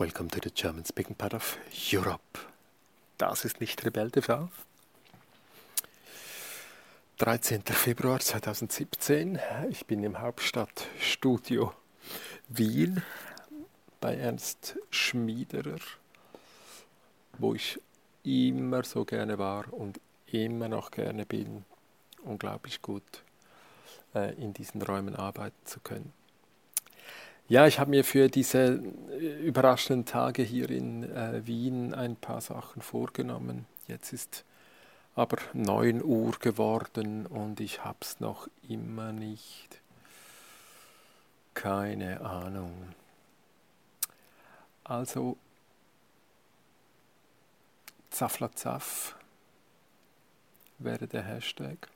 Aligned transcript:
Welcome 0.00 0.30
to 0.30 0.40
the 0.42 0.50
German 0.50 0.86
speaking 0.86 1.14
part 1.14 1.34
of 1.34 1.58
Europe. 1.92 2.38
Das 3.18 3.44
ist 3.44 3.60
nicht 3.60 3.84
Rebell 3.84 4.10
TV. 4.10 4.48
13. 7.18 7.60
Februar 7.64 8.18
2017. 8.18 9.38
Ich 9.68 9.84
bin 9.84 10.02
im 10.02 10.18
Hauptstadtstudio 10.18 11.74
Wien 12.48 13.02
bei 14.00 14.14
Ernst 14.16 14.78
Schmiederer, 14.88 15.80
wo 17.36 17.54
ich 17.54 17.78
immer 18.24 18.82
so 18.84 19.04
gerne 19.04 19.36
war 19.36 19.70
und 19.70 20.00
immer 20.28 20.70
noch 20.70 20.92
gerne 20.92 21.26
bin. 21.26 21.66
Unglaublich 22.22 22.80
gut 22.80 23.22
äh, 24.14 24.32
in 24.42 24.54
diesen 24.54 24.80
Räumen 24.80 25.14
arbeiten 25.14 25.66
zu 25.66 25.78
können. 25.78 26.14
Ja, 27.50 27.66
ich 27.66 27.80
habe 27.80 27.90
mir 27.90 28.04
für 28.04 28.28
diese 28.28 28.80
äh, 29.10 29.44
überraschenden 29.44 30.06
Tage 30.06 30.44
hier 30.44 30.70
in 30.70 31.02
äh, 31.02 31.44
Wien 31.44 31.92
ein 31.94 32.14
paar 32.14 32.40
Sachen 32.40 32.80
vorgenommen. 32.80 33.66
Jetzt 33.88 34.12
ist 34.12 34.44
aber 35.16 35.38
9 35.52 36.00
Uhr 36.04 36.30
geworden 36.38 37.26
und 37.26 37.58
ich 37.58 37.84
habe 37.84 37.98
es 38.02 38.20
noch 38.20 38.46
immer 38.68 39.10
nicht. 39.10 39.80
Keine 41.52 42.20
Ahnung. 42.20 42.94
Also, 44.84 45.36
Zaflazaff 48.10 49.16
wäre 50.78 51.08
der 51.08 51.24
Hashtag. 51.24 51.88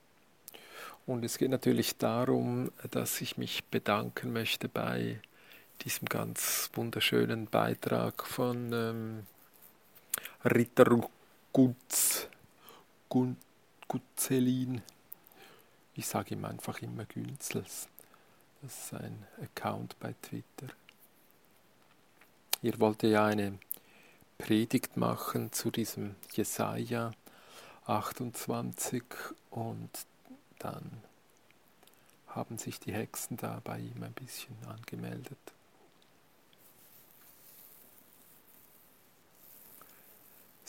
Und 1.07 1.25
es 1.25 1.39
geht 1.39 1.51
natürlich 1.51 1.97
darum, 1.97 2.73
dass 2.91 3.21
ich 3.21 3.39
mich 3.39 3.63
bedanken 3.67 4.33
möchte 4.33 4.69
bei 4.69 5.21
diesem 5.83 6.09
ganz 6.09 6.71
wunderschönen 6.75 7.47
Beitrag 7.47 8.27
von 8.27 8.73
ähm, 8.73 9.27
Ritter 10.45 11.09
Gutz, 11.53 12.29
Gutzelin. 13.09 14.83
Ich 15.95 16.07
sage 16.07 16.35
ihm 16.35 16.45
einfach 16.45 16.81
immer 16.81 17.05
Günzels. 17.05 17.89
Das 18.63 18.85
ist 18.85 18.95
ein 18.95 19.27
Account 19.43 19.99
bei 20.01 20.15
Twitter. 20.23 20.73
Ihr 22.63 22.81
wollt 22.81 23.03
ja 23.03 23.27
eine 23.27 23.59
Predigt 24.39 24.97
machen 24.97 25.53
zu 25.53 25.71
diesem 25.71 26.17
Jesaja 26.33 27.13
28 27.87 29.05
und 29.51 29.91
dann 30.59 31.03
haben 32.29 32.59
sich 32.59 32.81
die 32.81 32.93
Hexen 32.93 33.37
da 33.37 33.61
bei 33.63 33.79
ihm 33.79 34.03
ein 34.03 34.13
bisschen 34.15 34.57
angemeldet. 34.67 35.39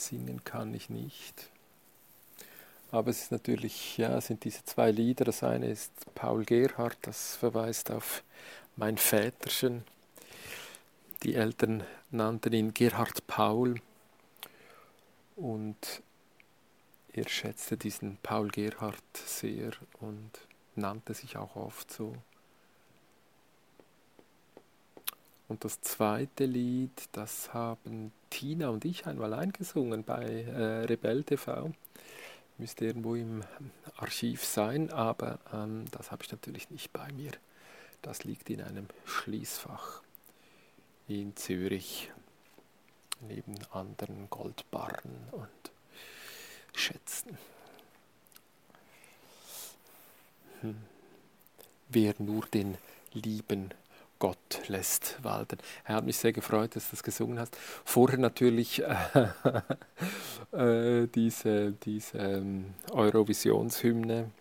Singen 0.06 0.44
kann 0.44 0.73
ich 0.73 0.89
nicht. 0.89 1.50
Aber 2.92 3.09
es 3.09 3.23
ist 3.23 3.31
natürlich, 3.31 3.98
ja, 3.98 4.22
sind 4.22 4.44
diese 4.44 4.64
zwei 4.64 4.92
Lieder. 4.92 5.25
Das 5.25 5.44
eine 5.44 5.67
ist 5.67 5.92
Paul 6.14 6.45
Gerhardt, 6.45 6.97
das 7.02 7.36
verweist 7.36 7.92
auf 7.92 8.23
mein 8.75 8.97
Väterchen. 8.97 9.84
Die 11.23 11.36
Eltern 11.36 11.84
nannten 12.12 12.53
ihn 12.53 12.73
Gerhard 12.73 13.25
Paul 13.25 13.81
und 15.36 16.03
er 17.14 17.28
schätzte 17.28 17.78
diesen 17.78 18.17
Paul 18.22 18.50
Gerhardt 18.50 19.17
sehr 19.17 19.72
und 20.02 20.31
nannte 20.75 21.14
sich 21.14 21.38
auch 21.38 21.56
oft 21.56 21.92
so. 21.92 22.16
Und 25.47 25.64
das 25.64 25.81
zweite 25.81 26.45
Lied, 26.45 27.09
das 27.12 27.53
haben 27.53 28.12
Tina 28.36 28.67
und 28.67 28.83
ich 28.83 29.05
einmal 29.05 29.33
eingesungen 29.33 30.03
bei 30.03 30.25
äh, 30.25 30.83
Rebell 30.83 31.23
TV. 31.23 31.72
Müsste 32.58 32.83
irgendwo 32.83 33.16
im 33.16 33.45
Archiv 33.96 34.44
sein, 34.44 34.91
aber 34.91 35.40
ähm, 35.53 35.85
das 35.91 36.12
habe 36.12 36.25
ich 36.25 36.34
natürlich 36.34 36.69
nicht 36.69 36.91
bei 36.91 37.09
mir. 37.13 37.31
Das 38.01 38.25
liegt 38.25 38.50
in 38.50 38.62
einem 38.62 38.88
Schließfach 39.06 40.01
in 41.07 41.34
Zürich 41.38 42.12
neben 43.22 43.56
anderen 43.72 44.29
Goldbarren 44.29 45.16
und 45.31 45.72
Schätzen. 46.73 47.38
Hm. 50.59 50.75
Wer 51.88 52.16
nur 52.19 52.46
den 52.47 52.78
lieben 53.13 53.73
Gott 54.25 54.68
lässt 54.69 55.24
walten. 55.24 55.59
Er 55.84 55.97
hat 55.97 56.06
mich 56.06 56.18
sehr 56.18 56.34
gefreut, 56.34 56.75
dass 56.75 56.86
du 56.86 56.96
das 56.96 57.03
gesungen 57.03 57.38
hast. 57.38 57.56
Vorher 57.84 58.18
natürlich 58.18 58.81
äh, 58.81 59.28
äh, 61.03 61.08
diese, 61.13 61.74
diese 61.74 62.18
ähm, 62.18 62.74
Eurovisionshymne. 62.90 64.31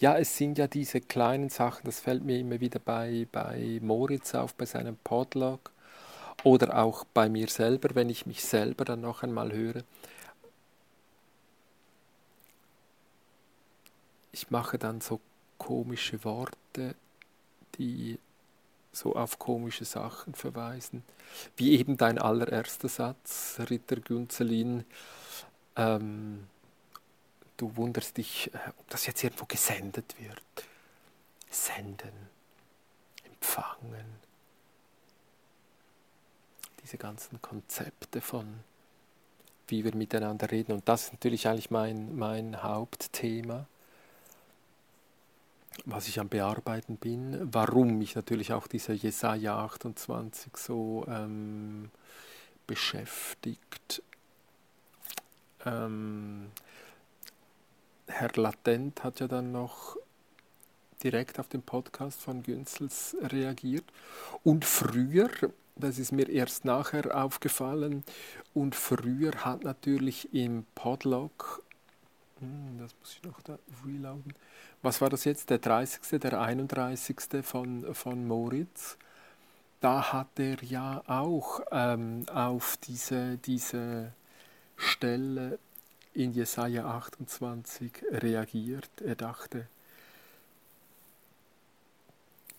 Ja, 0.00 0.18
es 0.18 0.36
sind 0.36 0.58
ja 0.58 0.66
diese 0.66 1.00
kleinen 1.00 1.50
Sachen, 1.50 1.82
das 1.84 2.00
fällt 2.00 2.24
mir 2.24 2.40
immer 2.40 2.58
wieder 2.58 2.80
bei, 2.80 3.28
bei 3.30 3.78
Moritz 3.80 4.34
auf, 4.34 4.56
bei 4.56 4.66
seinem 4.66 4.96
Podlog 4.96 5.70
oder 6.42 6.82
auch 6.82 7.04
bei 7.14 7.28
mir 7.28 7.46
selber, 7.46 7.94
wenn 7.94 8.10
ich 8.10 8.26
mich 8.26 8.42
selber 8.42 8.84
dann 8.84 9.02
noch 9.02 9.22
einmal 9.22 9.52
höre. 9.52 9.84
Ich 14.32 14.50
mache 14.50 14.78
dann 14.78 15.00
so 15.00 15.20
komische 15.58 16.24
Worte, 16.24 16.96
die 17.78 18.18
so 18.92 19.16
auf 19.16 19.38
komische 19.38 19.84
Sachen 19.84 20.34
verweisen. 20.34 21.02
Wie 21.56 21.78
eben 21.78 21.96
dein 21.96 22.18
allererster 22.18 22.88
Satz, 22.88 23.58
Ritter 23.70 23.96
Günzelin. 23.96 24.84
Ähm, 25.76 26.46
du 27.56 27.76
wunderst 27.76 28.18
dich, 28.18 28.52
äh, 28.52 28.58
ob 28.78 28.88
das 28.90 29.06
jetzt 29.06 29.24
irgendwo 29.24 29.46
gesendet 29.46 30.14
wird. 30.18 30.68
Senden, 31.50 32.12
empfangen. 33.24 34.20
Diese 36.82 36.98
ganzen 36.98 37.40
Konzepte 37.40 38.20
von, 38.20 38.60
wie 39.68 39.84
wir 39.84 39.94
miteinander 39.94 40.50
reden. 40.50 40.72
Und 40.72 40.88
das 40.88 41.04
ist 41.04 41.12
natürlich 41.12 41.48
eigentlich 41.48 41.70
mein, 41.70 42.16
mein 42.16 42.62
Hauptthema 42.62 43.66
was 45.84 46.08
ich 46.08 46.20
am 46.20 46.28
Bearbeiten 46.28 46.96
bin, 46.96 47.38
warum 47.52 47.98
mich 47.98 48.14
natürlich 48.14 48.52
auch 48.52 48.66
dieser 48.66 48.92
Jesaja 48.92 49.58
28 49.64 50.56
so 50.56 51.04
ähm, 51.08 51.90
beschäftigt. 52.66 54.02
Ähm, 55.64 56.50
Herr 58.06 58.30
Latent 58.34 59.04
hat 59.04 59.20
ja 59.20 59.28
dann 59.28 59.52
noch 59.52 59.96
direkt 61.02 61.38
auf 61.38 61.48
den 61.48 61.62
Podcast 61.62 62.20
von 62.20 62.42
Günzels 62.42 63.16
reagiert. 63.20 63.84
Und 64.44 64.64
früher, 64.64 65.30
das 65.76 65.98
ist 65.98 66.12
mir 66.12 66.28
erst 66.28 66.64
nachher 66.64 67.16
aufgefallen, 67.16 68.04
und 68.54 68.74
früher 68.74 69.32
hat 69.44 69.64
natürlich 69.64 70.32
im 70.34 70.64
Podlog, 70.74 71.62
das 72.78 72.94
muss 72.98 73.12
ich 73.16 73.22
noch 73.22 73.40
da 73.42 73.58
reloaden, 73.86 74.34
was 74.82 75.00
war 75.00 75.10
das 75.10 75.24
jetzt, 75.24 75.50
der 75.50 75.58
30., 75.58 76.20
der 76.20 76.40
31. 76.40 77.16
von, 77.42 77.94
von 77.94 78.26
Moritz, 78.26 78.96
da 79.80 80.12
hat 80.12 80.38
er 80.38 80.62
ja 80.62 81.02
auch 81.06 81.60
ähm, 81.70 82.26
auf 82.28 82.76
diese, 82.78 83.38
diese 83.38 84.12
Stelle 84.76 85.58
in 86.14 86.32
Jesaja 86.32 86.84
28 86.86 87.92
reagiert. 88.10 88.90
Er 89.04 89.16
dachte, 89.16 89.66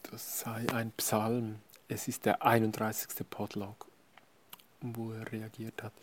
das 0.04 0.40
sei 0.40 0.66
ein 0.74 0.92
Psalm. 0.92 1.60
Es 1.88 2.08
ist 2.08 2.26
der 2.26 2.44
31. 2.44 3.10
Podlog, 3.30 3.88
wo 4.82 5.12
er 5.12 5.32
reagiert 5.32 5.84
hat. 5.84 5.94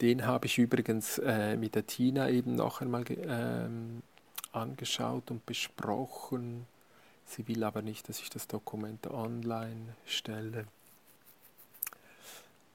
Den 0.00 0.26
habe 0.26 0.46
ich 0.46 0.58
übrigens 0.58 1.18
äh, 1.18 1.56
mit 1.56 1.74
der 1.74 1.86
Tina 1.86 2.28
eben 2.28 2.54
noch 2.54 2.80
einmal 2.82 3.04
ähm, 3.08 4.02
angeschaut 4.52 5.30
und 5.30 5.46
besprochen. 5.46 6.66
Sie 7.24 7.48
will 7.48 7.64
aber 7.64 7.82
nicht, 7.82 8.08
dass 8.08 8.20
ich 8.20 8.28
das 8.28 8.46
Dokument 8.46 9.06
online 9.06 9.96
stelle. 10.04 10.66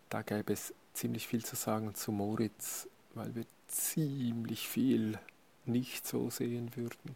Da 0.09 0.23
gäbe 0.23 0.51
es 0.51 0.73
ziemlich 0.93 1.27
viel 1.27 1.45
zu 1.45 1.55
sagen 1.55 1.93
zu 1.95 2.11
Moritz, 2.11 2.87
weil 3.13 3.33
wir 3.35 3.45
ziemlich 3.67 4.67
viel 4.67 5.17
nicht 5.65 6.07
so 6.07 6.29
sehen 6.29 6.75
würden. 6.75 7.15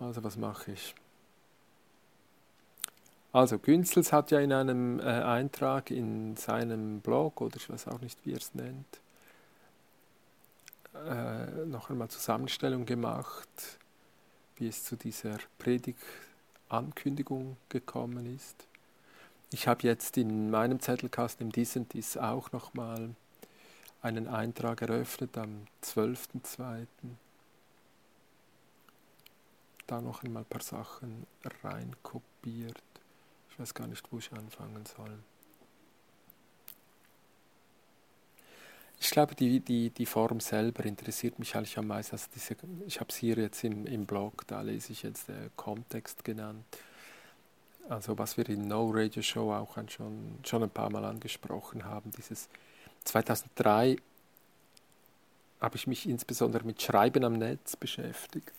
Also 0.00 0.24
was 0.24 0.36
mache 0.36 0.72
ich? 0.72 0.94
Also 3.32 3.58
Günzels 3.58 4.12
hat 4.12 4.30
ja 4.30 4.40
in 4.40 4.52
einem 4.52 5.00
äh, 5.00 5.04
Eintrag 5.04 5.90
in 5.90 6.36
seinem 6.36 7.00
Blog, 7.00 7.40
oder 7.40 7.56
ich 7.56 7.70
weiß 7.70 7.88
auch 7.88 8.00
nicht, 8.00 8.18
wie 8.26 8.32
er 8.32 8.38
es 8.38 8.54
nennt, 8.54 9.00
äh, 10.94 11.64
noch 11.64 11.88
einmal 11.88 12.08
Zusammenstellung 12.08 12.84
gemacht, 12.84 13.78
wie 14.56 14.68
es 14.68 14.84
zu 14.84 14.96
dieser 14.96 15.38
Predigt 15.58 15.98
Ankündigung 16.68 17.56
gekommen 17.70 18.36
ist. 18.36 18.66
Ich 19.50 19.66
habe 19.66 19.82
jetzt 19.82 20.18
in 20.18 20.50
meinem 20.50 20.80
Zettelkasten 20.80 21.46
im 21.46 21.52
Dissentis 21.52 22.18
auch 22.18 22.52
nochmal 22.52 23.14
einen 24.02 24.28
Eintrag 24.28 24.82
eröffnet 24.82 25.38
am 25.38 25.66
12.02. 25.82 26.86
Da 29.86 30.00
noch 30.02 30.22
einmal 30.22 30.42
ein 30.42 30.46
paar 30.46 30.62
Sachen 30.62 31.26
reinkopiert. 31.62 32.91
Ich 33.52 33.58
weiß 33.58 33.74
gar 33.74 33.86
nicht, 33.86 34.10
wo 34.10 34.18
ich 34.18 34.32
anfangen 34.32 34.84
soll. 34.96 35.18
Ich 38.98 39.10
glaube, 39.10 39.34
die, 39.34 39.60
die, 39.60 39.90
die 39.90 40.06
Form 40.06 40.40
selber 40.40 40.84
interessiert 40.84 41.38
mich 41.38 41.54
eigentlich 41.54 41.76
am 41.76 41.88
meisten. 41.88 42.14
Also 42.14 42.28
diese, 42.34 42.56
ich 42.86 42.98
habe 43.00 43.10
es 43.10 43.16
hier 43.16 43.36
jetzt 43.36 43.62
im, 43.64 43.84
im 43.86 44.06
Blog, 44.06 44.46
da 44.46 44.62
lese 44.62 44.92
ich 44.92 45.02
jetzt 45.02 45.28
den 45.28 45.50
Kontext 45.56 46.24
genannt. 46.24 46.64
Also 47.88 48.16
was 48.16 48.36
wir 48.36 48.48
in 48.48 48.68
No 48.68 48.90
Radio 48.90 49.20
Show 49.20 49.52
auch 49.52 49.76
schon, 49.88 50.38
schon 50.44 50.62
ein 50.62 50.70
paar 50.70 50.88
Mal 50.88 51.04
angesprochen 51.04 51.84
haben. 51.84 52.10
Dieses 52.12 52.48
2003 53.04 53.96
habe 55.60 55.76
ich 55.76 55.86
mich 55.86 56.08
insbesondere 56.08 56.64
mit 56.64 56.80
Schreiben 56.80 57.24
am 57.24 57.34
Netz 57.34 57.76
beschäftigt. 57.76 58.54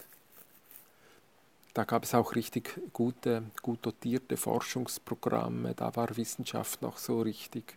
Da 1.73 1.85
gab 1.85 2.03
es 2.03 2.13
auch 2.13 2.35
richtig 2.35 2.79
gute, 2.93 3.43
gut 3.63 3.83
dotierte 3.83 4.37
Forschungsprogramme. 4.37 5.73
Da 5.73 5.95
war 5.95 6.15
Wissenschaft 6.15 6.83
noch 6.83 6.97
so 6.97 7.21
richtig 7.21 7.75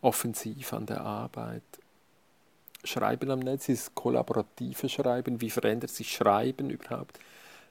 offensiv 0.00 0.72
an 0.72 0.86
der 0.86 1.00
Arbeit. 1.00 1.64
Schreiben 2.84 3.30
am 3.32 3.40
Netz 3.40 3.68
ist 3.68 3.96
kollaborative 3.96 4.88
Schreiben. 4.88 5.40
Wie 5.40 5.50
verändert 5.50 5.90
sich 5.90 6.12
Schreiben 6.12 6.70
überhaupt, 6.70 7.18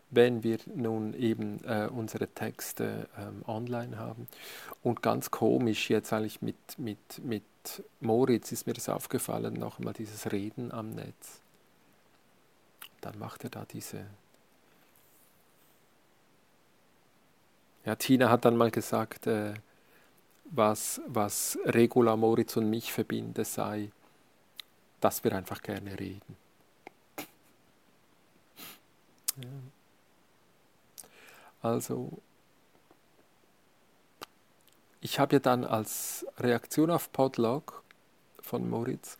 wenn 0.10 0.44
wir 0.44 0.58
nun 0.76 1.14
eben 1.14 1.64
äh, 1.64 1.88
unsere 1.90 2.28
Texte 2.28 3.08
ähm, 3.18 3.42
online 3.48 3.98
haben? 3.98 4.28
Und 4.84 5.02
ganz 5.02 5.32
komisch 5.32 5.90
jetzt 5.90 6.12
eigentlich 6.12 6.42
mit, 6.42 6.58
mit, 6.78 7.24
mit 7.24 7.44
Moritz 8.02 8.52
ist 8.52 8.68
mir 8.68 8.74
das 8.74 8.90
aufgefallen, 8.90 9.54
nochmal 9.54 9.94
dieses 9.94 10.30
Reden 10.34 10.74
am 10.74 10.90
Netz. 10.90 11.40
Dann 13.00 13.18
macht 13.18 13.46
er 13.46 13.52
da 13.52 13.64
diese... 13.64 14.06
Ja, 17.86 17.96
Tina 17.96 18.30
hat 18.30 18.46
dann 18.46 18.58
mal 18.58 18.72
gesagt, 18.72 19.28
äh, 19.28 19.54
was, 20.46 21.02
was 21.08 21.58
Regula, 21.66 22.16
Moritz 22.16 22.58
und 22.58 22.70
mich 22.70 22.92
verbinde, 22.92 23.46
sei, 23.46 23.92
dass 25.02 25.24
wir 25.24 25.34
einfach 25.36 25.62
gerne 25.62 26.00
reden. 26.00 26.36
Also, 31.62 32.22
ich 35.02 35.20
habe 35.20 35.36
ja 35.36 35.40
dann 35.40 35.64
als 35.64 36.26
Reaktion 36.40 36.90
auf 36.90 37.12
Podlog 37.12 37.84
von 38.42 38.68
Moritz 38.68 39.18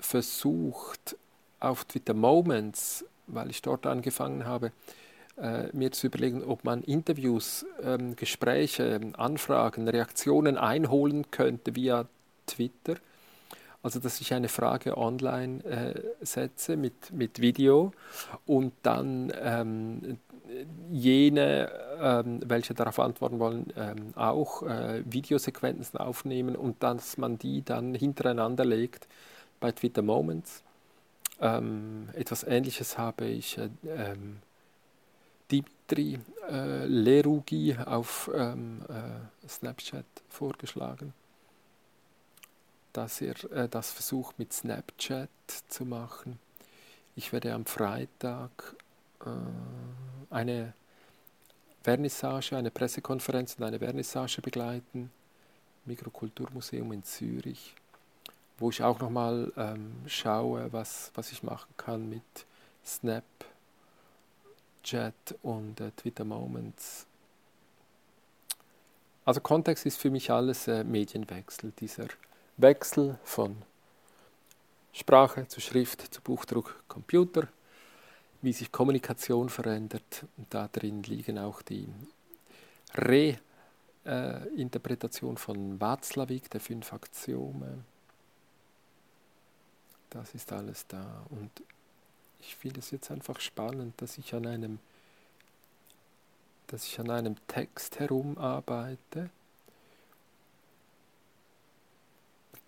versucht, 0.00 1.16
auf 1.60 1.84
Twitter 1.84 2.14
Moments, 2.14 3.04
weil 3.26 3.50
ich 3.50 3.60
dort 3.62 3.86
angefangen 3.86 4.46
habe, 4.46 4.72
mir 5.72 5.90
zu 5.90 6.06
überlegen, 6.06 6.44
ob 6.44 6.64
man 6.64 6.82
Interviews, 6.82 7.66
ähm, 7.82 8.14
Gespräche, 8.14 9.00
Anfragen, 9.16 9.88
Reaktionen 9.88 10.56
einholen 10.56 11.30
könnte 11.32 11.74
via 11.74 12.06
Twitter 12.46 12.96
also 13.84 14.00
dass 14.00 14.20
ich 14.20 14.32
eine 14.32 14.48
Frage 14.48 14.96
online 14.96 15.62
äh, 15.64 16.02
setze 16.22 16.76
mit, 16.76 17.12
mit 17.12 17.40
Video 17.40 17.92
und 18.46 18.72
dann 18.82 19.30
ähm, 19.38 20.18
jene, 20.90 21.70
ähm, 22.00 22.40
welche 22.46 22.72
darauf 22.72 22.98
antworten 22.98 23.38
wollen, 23.38 23.72
ähm, 23.76 24.14
auch 24.16 24.62
äh, 24.62 25.02
Videosequenzen 25.04 25.98
aufnehmen 26.00 26.56
und 26.56 26.82
dass 26.82 27.18
man 27.18 27.38
die 27.38 27.62
dann 27.62 27.94
hintereinander 27.94 28.64
legt 28.64 29.06
bei 29.60 29.70
Twitter 29.70 30.02
Moments. 30.02 30.62
Ähm, 31.40 32.08
etwas 32.14 32.42
Ähnliches 32.42 32.96
habe 32.96 33.26
ich 33.26 33.58
äh, 33.58 33.68
ähm, 33.86 34.38
Dimitri 35.50 36.18
äh, 36.50 36.86
Lerugi 36.86 37.76
auf 37.76 38.30
ähm, 38.34 38.82
äh, 38.88 39.48
Snapchat 39.48 40.04
vorgeschlagen 40.28 41.12
dass 42.94 43.20
er 43.20 43.34
äh, 43.52 43.68
das 43.68 43.90
versucht 43.90 44.38
mit 44.38 44.52
Snapchat 44.52 45.28
zu 45.68 45.84
machen. 45.84 46.38
Ich 47.16 47.32
werde 47.32 47.52
am 47.52 47.66
Freitag 47.66 48.76
äh, 49.20 49.28
eine 50.30 50.72
Vernissage, 51.82 52.56
eine 52.56 52.70
Pressekonferenz 52.70 53.56
und 53.58 53.64
eine 53.64 53.78
Vernissage 53.78 54.40
begleiten, 54.40 55.10
Mikrokulturmuseum 55.84 56.92
in 56.92 57.04
Zürich, 57.04 57.74
wo 58.58 58.70
ich 58.70 58.82
auch 58.82 59.00
nochmal 59.00 59.52
ähm, 59.56 59.92
schaue, 60.06 60.72
was, 60.72 61.10
was 61.14 61.30
ich 61.32 61.42
machen 61.42 61.74
kann 61.76 62.08
mit 62.08 62.46
Snapchat 64.84 65.34
und 65.42 65.80
äh, 65.80 65.90
Twitter 65.92 66.24
Moments. 66.24 67.06
Also 69.24 69.40
Kontext 69.40 69.86
ist 69.86 69.98
für 69.98 70.10
mich 70.10 70.30
alles 70.30 70.68
äh, 70.68 70.84
Medienwechsel, 70.84 71.72
dieser 71.78 72.08
Wechsel 72.58 73.18
von 73.24 73.56
Sprache 74.92 75.48
zu 75.48 75.60
Schrift 75.60 76.14
zu 76.14 76.20
Buchdruck, 76.20 76.84
Computer, 76.86 77.48
wie 78.42 78.52
sich 78.52 78.70
Kommunikation 78.70 79.48
verändert. 79.48 80.26
Und 80.36 80.52
da 80.52 80.68
drin 80.68 81.02
liegen 81.02 81.38
auch 81.38 81.62
die 81.62 81.88
Reinterpretation 82.94 85.38
von 85.38 85.80
Watzlawick, 85.80 86.50
der 86.50 86.60
fünf 86.60 86.92
Axiome. 86.92 87.78
Das 90.10 90.34
ist 90.34 90.52
alles 90.52 90.86
da. 90.86 91.24
Und 91.30 91.50
ich 92.46 92.56
finde 92.56 92.80
es 92.80 92.90
jetzt 92.90 93.10
einfach 93.10 93.40
spannend, 93.40 94.00
dass 94.00 94.18
ich 94.18 94.34
an 94.34 94.46
einem, 94.46 94.78
dass 96.66 96.84
ich 96.84 96.98
an 97.00 97.10
einem 97.10 97.36
Text 97.46 97.98
herumarbeite 97.98 99.30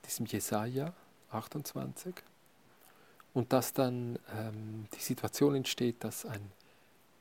diesem 0.07 0.27
Jesaja 0.27 0.93
28 1.31 2.15
und 3.35 3.53
dass 3.53 3.73
dann 3.73 4.19
ähm, 4.33 4.87
die 4.95 5.03
Situation 5.03 5.57
entsteht, 5.57 6.03
dass 6.05 6.25
ein 6.25 6.53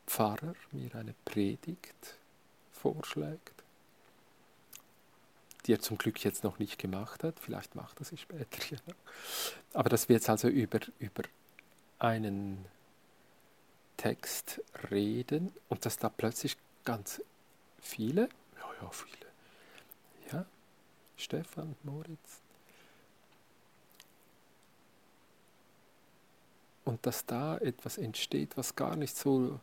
Pfarrer 0.07 0.53
mir 0.71 0.93
eine 0.95 1.15
Predigt 1.25 2.15
vorschlägt, 2.71 3.53
die 5.65 5.73
er 5.73 5.81
zum 5.81 5.97
Glück 5.97 6.23
jetzt 6.23 6.43
noch 6.43 6.59
nicht 6.59 6.77
gemacht 6.77 7.23
hat, 7.23 7.39
vielleicht 7.39 7.75
macht 7.75 7.99
er 7.99 8.05
sie 8.05 8.17
später. 8.17 8.45
Ja. 8.69 8.77
Aber 9.73 9.89
dass 9.89 10.07
wir 10.07 10.15
jetzt 10.15 10.29
also 10.29 10.47
über, 10.47 10.79
über 10.99 11.23
einen 11.99 12.65
Text 13.97 14.61
reden 14.91 15.53
und 15.69 15.85
dass 15.85 15.97
da 15.97 16.09
plötzlich 16.09 16.57
ganz 16.83 17.21
viele, 17.79 18.29
ja, 18.57 18.81
ja, 18.81 18.89
viele, 18.89 19.27
ja, 20.31 20.45
Stefan, 21.17 21.75
Moritz, 21.83 22.41
und 26.83 27.05
dass 27.05 27.25
da 27.25 27.57
etwas 27.57 27.97
entsteht, 27.97 28.55
was 28.57 28.75
gar 28.75 28.95
nicht 28.95 29.17
so 29.17 29.59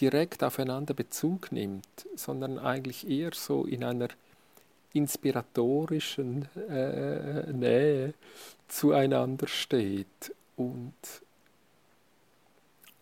direkt 0.00 0.44
aufeinander 0.44 0.94
Bezug 0.94 1.50
nimmt, 1.50 2.06
sondern 2.14 2.58
eigentlich 2.58 3.08
eher 3.08 3.32
so 3.32 3.64
in 3.64 3.82
einer 3.84 4.08
inspiratorischen 4.92 6.48
äh, 6.68 7.52
Nähe 7.52 8.14
zueinander 8.68 9.46
steht 9.48 10.34
und, 10.60 10.92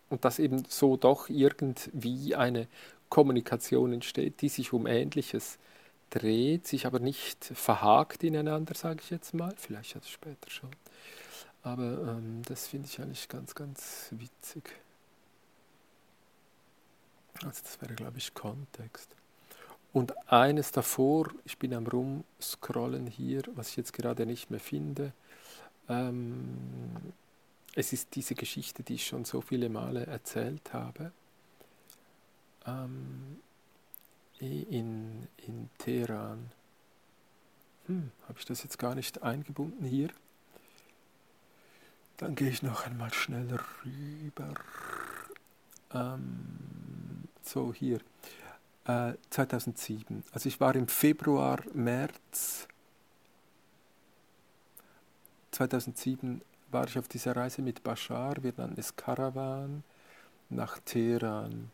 und 0.09 0.25
dass 0.25 0.39
eben 0.39 0.63
so 0.67 0.97
doch 0.97 1.29
irgendwie 1.29 2.35
eine 2.35 2.67
Kommunikation 3.09 3.93
entsteht, 3.93 4.41
die 4.41 4.49
sich 4.49 4.73
um 4.73 4.87
Ähnliches 4.87 5.57
dreht, 6.09 6.67
sich 6.67 6.85
aber 6.85 6.99
nicht 6.99 7.43
verhakt 7.43 8.23
ineinander, 8.23 8.73
sage 8.75 9.01
ich 9.03 9.09
jetzt 9.09 9.33
mal, 9.33 9.53
vielleicht 9.57 9.95
hat 9.95 10.03
es 10.03 10.09
später 10.09 10.49
schon, 10.49 10.71
aber 11.63 12.17
ähm, 12.17 12.41
das 12.47 12.67
finde 12.67 12.87
ich 12.87 12.99
eigentlich 12.99 13.27
ganz, 13.27 13.53
ganz 13.53 14.07
witzig. 14.11 14.63
Also 17.43 17.61
das 17.63 17.81
wäre, 17.81 17.93
glaube 17.93 18.17
ich, 18.17 18.33
Kontext. 18.33 19.15
Und 19.91 20.13
eines 20.31 20.71
davor, 20.71 21.29
ich 21.45 21.57
bin 21.57 21.73
am 21.73 21.87
Rumscrollen 21.87 23.07
hier, 23.07 23.41
was 23.55 23.69
ich 23.69 23.77
jetzt 23.77 23.93
gerade 23.93 24.25
nicht 24.25 24.51
mehr 24.51 24.59
finde. 24.59 25.13
Ähm, 25.87 27.13
es 27.79 27.93
ist 27.93 28.13
diese 28.15 28.35
Geschichte, 28.35 28.83
die 28.83 28.95
ich 28.95 29.07
schon 29.07 29.23
so 29.23 29.39
viele 29.39 29.69
Male 29.69 30.05
erzählt 30.05 30.73
habe. 30.73 31.13
Ähm, 32.65 33.39
in, 34.41 35.29
in 35.47 35.69
Teheran. 35.77 36.51
Hm, 37.87 38.11
habe 38.27 38.37
ich 38.37 38.43
das 38.43 38.63
jetzt 38.63 38.79
gar 38.79 38.95
nicht 38.95 39.23
eingebunden 39.23 39.85
hier? 39.85 40.09
Dann 42.17 42.35
gehe 42.35 42.49
ich 42.49 42.63
noch 42.63 42.85
einmal 42.85 43.13
schnell 43.13 43.57
rüber. 43.85 44.53
Ähm, 45.93 47.29
so, 47.43 47.73
hier. 47.73 47.99
Äh, 48.83 49.13
2007. 49.29 50.23
Also 50.33 50.49
ich 50.49 50.59
war 50.59 50.75
im 50.75 50.89
Februar, 50.89 51.63
März 51.73 52.67
2007 55.51 56.41
war 56.71 56.87
ich 56.87 56.97
auf 56.97 57.07
dieser 57.07 57.35
Reise 57.35 57.61
mit 57.61 57.83
Bashar, 57.83 58.35
wir 58.41 58.53
nannten 58.57 58.79
es 58.79 58.95
Karawan, 58.95 59.83
nach 60.49 60.79
Teheran. 60.79 61.71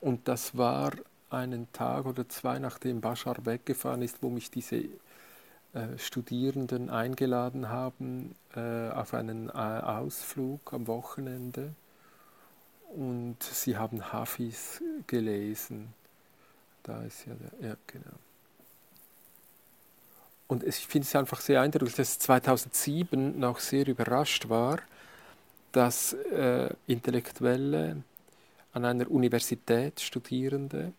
Und 0.00 0.28
das 0.28 0.56
war 0.56 0.92
einen 1.30 1.70
Tag 1.72 2.06
oder 2.06 2.28
zwei, 2.28 2.58
nachdem 2.58 3.00
Bashar 3.00 3.44
weggefahren 3.44 4.02
ist, 4.02 4.22
wo 4.22 4.30
mich 4.30 4.50
diese 4.50 4.76
äh, 4.76 5.98
Studierenden 5.98 6.90
eingeladen 6.90 7.68
haben 7.68 8.34
äh, 8.54 8.90
auf 8.90 9.14
einen 9.14 9.48
äh, 9.48 9.52
Ausflug 9.52 10.72
am 10.72 10.86
Wochenende. 10.86 11.74
Und 12.94 13.42
sie 13.42 13.76
haben 13.76 14.12
Hafiz 14.12 14.82
gelesen. 15.06 15.92
Da 16.82 17.02
ist 17.02 17.26
ja 17.26 17.34
der, 17.34 17.68
ja, 17.70 17.76
genau. 17.86 18.16
Und 20.48 20.62
ich 20.62 20.76
finde 20.76 21.06
es 21.06 21.16
einfach 21.16 21.40
sehr 21.40 21.60
eindrücklich, 21.60 21.96
dass 21.96 22.18
2007 22.18 23.38
noch 23.38 23.58
sehr 23.58 23.86
überrascht 23.86 24.48
war, 24.48 24.78
dass 25.72 26.12
äh, 26.12 26.68
Intellektuelle 26.86 28.02
an 28.72 28.84
einer 28.84 29.10
Universität 29.10 30.00
Studierende 30.00 30.92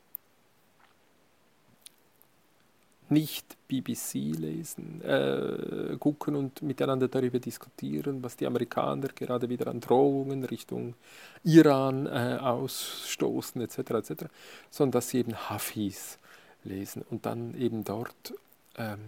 nicht 3.09 3.55
BBC 3.67 4.35
lesen, 4.37 5.01
äh, 5.01 5.95
gucken 5.97 6.35
und 6.35 6.61
miteinander 6.61 7.07
darüber 7.07 7.39
diskutieren, 7.39 8.21
was 8.21 8.35
die 8.35 8.45
Amerikaner 8.45 9.07
gerade 9.09 9.47
wieder 9.49 9.67
an 9.67 9.79
Drohungen 9.79 10.43
Richtung 10.43 10.95
Iran 11.43 12.05
äh, 12.05 12.37
ausstoßen, 12.41 13.61
etc., 13.61 13.77
etc., 13.77 14.25
sondern 14.69 14.91
dass 14.91 15.09
sie 15.09 15.19
eben 15.19 15.35
Hafiz 15.35 16.19
lesen 16.63 17.03
und 17.09 17.25
dann 17.25 17.53
eben 17.57 17.85
dort 17.85 18.33
ähm, 18.77 18.99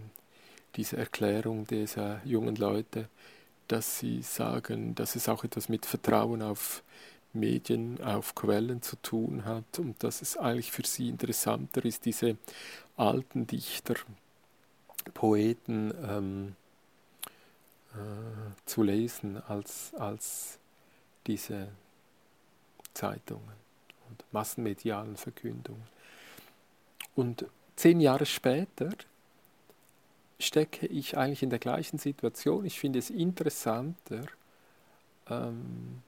diese 0.75 0.97
Erklärung 0.97 1.65
dieser 1.67 2.21
jungen 2.25 2.55
Leute, 2.55 3.09
dass 3.67 3.99
sie 3.99 4.21
sagen, 4.21 4.95
dass 4.95 5.15
es 5.15 5.29
auch 5.29 5.43
etwas 5.43 5.69
mit 5.69 5.85
Vertrauen 5.85 6.41
auf 6.41 6.83
Medien, 7.33 8.01
auf 8.03 8.33
Quellen 8.33 8.81
zu 8.81 8.95
tun 8.97 9.45
hat 9.45 9.77
und 9.77 10.03
dass 10.03 10.21
es 10.21 10.37
eigentlich 10.37 10.71
für 10.71 10.85
sie 10.85 11.09
interessanter 11.09 11.85
ist, 11.85 12.05
diese 12.05 12.37
alten 12.97 13.45
Dichter, 13.45 13.95
Poeten 15.13 15.93
ähm, 16.07 16.55
äh, 17.93 18.65
zu 18.65 18.83
lesen, 18.83 19.41
als, 19.47 19.93
als 19.95 20.59
diese 21.27 21.69
Zeitungen 22.93 23.53
und 24.09 24.23
massenmedialen 24.31 25.15
Verkündungen. 25.15 25.87
Und 27.15 27.45
zehn 27.75 28.01
Jahre 28.01 28.25
später 28.25 28.89
stecke 30.39 30.87
ich 30.87 31.17
eigentlich 31.17 31.43
in 31.43 31.49
der 31.49 31.59
gleichen 31.59 31.97
Situation. 31.97 32.65
Ich 32.65 32.79
finde 32.79 32.99
es 32.99 33.09
interessanter, 33.09 34.21
ähm, 35.29 36.01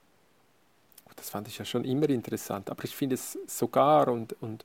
das 1.16 1.30
fand 1.30 1.48
ich 1.48 1.58
ja 1.58 1.64
schon 1.64 1.84
immer 1.84 2.08
interessant, 2.08 2.70
aber 2.70 2.84
ich 2.84 2.96
finde 2.96 3.14
es 3.14 3.38
sogar 3.46 4.08
und, 4.08 4.34
und 4.40 4.64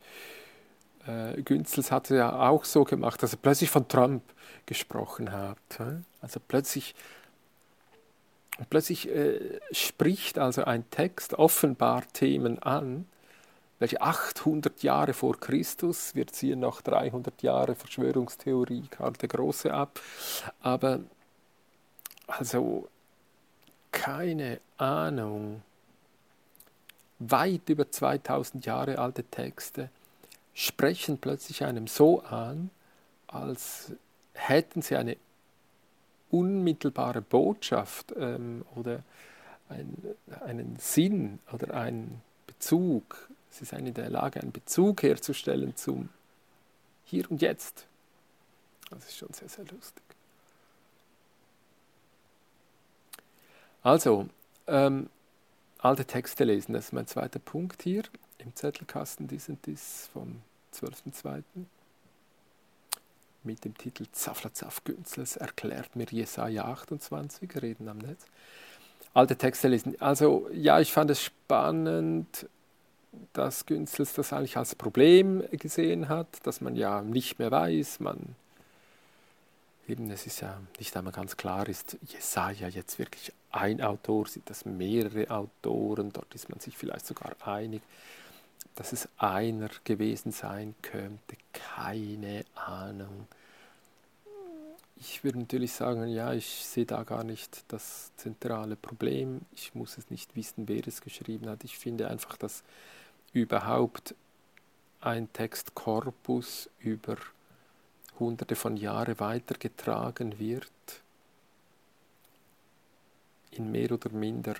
äh, 1.05 1.41
Günzels 1.41 1.91
hat 1.91 2.09
es 2.09 2.17
ja 2.17 2.50
auch 2.50 2.63
so 2.63 2.83
gemacht, 2.83 3.21
dass 3.21 3.33
er 3.33 3.39
plötzlich 3.41 3.69
von 3.69 3.88
Trump 3.88 4.24
gesprochen 4.65 5.31
hat. 5.31 5.57
Also 6.21 6.39
plötzlich, 6.45 6.95
plötzlich 8.69 9.09
äh, 9.09 9.59
spricht 9.71 10.39
also 10.39 10.63
ein 10.63 10.89
Text 10.89 11.33
offenbar 11.33 12.03
Themen 12.13 12.59
an, 12.59 13.05
welche 13.79 14.01
800 14.01 14.81
Jahre 14.84 15.13
vor 15.13 15.39
Christus, 15.39 16.15
wir 16.15 16.27
ziehen 16.27 16.60
noch 16.60 16.81
300 16.81 17.41
Jahre 17.43 17.75
Verschwörungstheorie 17.75 18.88
Karl 18.89 19.13
der 19.13 19.29
Große 19.29 19.74
ab, 19.74 20.00
aber 20.62 21.01
also 22.25 22.88
keine 23.91 24.60
Ahnung, 24.77 25.62
weit 27.19 27.69
über 27.69 27.89
2000 27.89 28.65
Jahre 28.65 29.00
alte 29.00 29.24
Texte 29.24 29.89
sprechen 30.53 31.17
plötzlich 31.19 31.63
einem 31.63 31.88
so 31.88 32.22
an, 32.22 32.69
als 33.27 33.91
hätten 34.34 34.81
sie 34.81 34.96
eine 34.96 35.17
unmittelbare 36.29 37.22
Botschaft 37.22 38.13
ähm, 38.17 38.65
oder 38.75 39.03
ein, 39.69 39.96
einen 40.46 40.77
Sinn 40.79 41.39
oder 41.51 41.74
einen 41.74 42.22
Bezug 42.46 43.29
Sie 43.57 43.65
seien 43.65 43.87
in 43.87 43.93
der 43.93 44.09
Lage, 44.09 44.39
einen 44.39 44.51
Bezug 44.51 45.01
herzustellen 45.01 45.75
zum 45.75 46.09
Hier 47.05 47.29
und 47.31 47.41
Jetzt. 47.41 47.87
Das 48.91 49.05
ist 49.05 49.17
schon 49.17 49.33
sehr, 49.33 49.49
sehr 49.49 49.65
lustig. 49.65 50.03
Also, 53.81 54.27
ähm, 54.67 55.09
alte 55.79 56.05
Texte 56.05 56.43
lesen, 56.43 56.73
das 56.73 56.85
ist 56.85 56.93
mein 56.93 57.07
zweiter 57.07 57.39
Punkt 57.39 57.81
hier 57.81 58.03
im 58.37 58.55
Zettelkasten, 58.55 59.27
dies 59.27 59.49
und 59.49 59.65
dies 59.65 60.09
vom 60.13 60.41
12.02. 60.73 61.43
mit 63.43 63.65
dem 63.65 63.75
Titel 63.75 64.05
Zaflazaf 64.11 64.83
Günzels 64.83 65.37
erklärt 65.37 65.95
mir 65.95 66.05
Jesaja 66.09 66.65
28, 66.65 67.61
Reden 67.61 67.87
am 67.89 67.97
Netz. 67.97 68.25
Alte 69.13 69.35
Texte 69.35 69.67
lesen. 69.67 69.99
Also, 69.99 70.47
ja, 70.53 70.79
ich 70.79 70.93
fand 70.93 71.09
es 71.09 71.23
spannend, 71.23 72.47
dass 73.33 73.65
Günzels 73.65 74.13
das 74.13 74.33
eigentlich 74.33 74.57
als 74.57 74.75
Problem 74.75 75.43
gesehen 75.51 76.09
hat, 76.09 76.27
dass 76.43 76.62
man 76.62 76.75
ja 76.75 77.01
nicht 77.01 77.39
mehr 77.39 77.51
weiß, 77.51 78.00
man 78.00 78.36
eben, 79.88 80.09
es 80.12 80.25
ist 80.25 80.41
ja 80.41 80.59
nicht 80.79 80.95
einmal 80.95 81.13
ganz 81.13 81.38
klar, 81.38 81.67
ist 81.67 81.97
Jesaja 82.07 82.67
jetzt 82.67 83.00
wirklich 83.00 83.31
ein 83.51 83.81
Autor, 83.81 84.27
sind 84.27 84.50
das 84.50 84.65
mehrere 84.65 85.29
Autoren, 85.31 86.12
dort 86.12 86.33
ist 86.36 86.50
man 86.50 86.59
sich 86.59 86.77
vielleicht 86.77 87.05
sogar 87.05 87.36
einig, 87.45 87.81
dass 88.75 88.93
es 88.93 89.09
einer 89.17 89.69
gewesen 89.83 90.31
sein 90.31 90.75
könnte, 90.81 91.38
keine 91.53 92.45
Ahnung. 92.55 93.27
Ich 95.00 95.24
würde 95.24 95.39
natürlich 95.39 95.74
sagen, 95.74 96.07
ja, 96.07 96.33
ich 96.33 96.47
sehe 96.47 96.86
da 96.86 97.03
gar 97.03 97.24
nicht 97.24 97.63
das 97.67 98.12
zentrale 98.17 98.75
Problem. 98.75 99.41
Ich 99.53 99.75
muss 99.75 99.97
es 99.97 100.09
nicht 100.09 100.36
wissen, 100.36 100.67
wer 100.67 100.88
es 100.88 101.01
geschrieben 101.01 101.50
hat. 101.50 101.63
Ich 101.63 101.77
finde 101.77 102.07
einfach, 102.07 102.36
dass 102.38 102.63
überhaupt 103.34 104.15
ein 105.01 105.31
Textkorpus 105.34 106.69
über 106.79 107.17
hunderte 108.19 108.55
von 108.55 108.77
Jahren 108.77 109.19
weitergetragen 109.19 110.39
wird, 110.39 110.72
in 113.51 113.72
mehr 113.72 113.91
oder 113.91 114.10
minder 114.10 114.55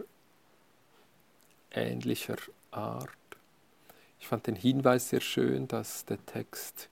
ähnlicher 1.72 2.38
Art. 2.72 3.10
Ich 4.20 4.28
fand 4.28 4.48
den 4.48 4.56
Hinweis 4.56 5.10
sehr 5.10 5.22
schön, 5.22 5.68
dass 5.68 6.06
der 6.06 6.24
Text 6.26 6.90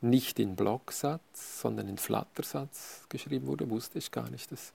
nicht 0.00 0.38
in 0.38 0.54
Blocksatz, 0.54 1.60
sondern 1.60 1.88
in 1.88 1.98
Flattersatz 1.98 3.06
geschrieben 3.08 3.46
wurde. 3.46 3.68
Wusste 3.70 3.98
ich 3.98 4.10
gar 4.10 4.30
nicht, 4.30 4.52
dass 4.52 4.72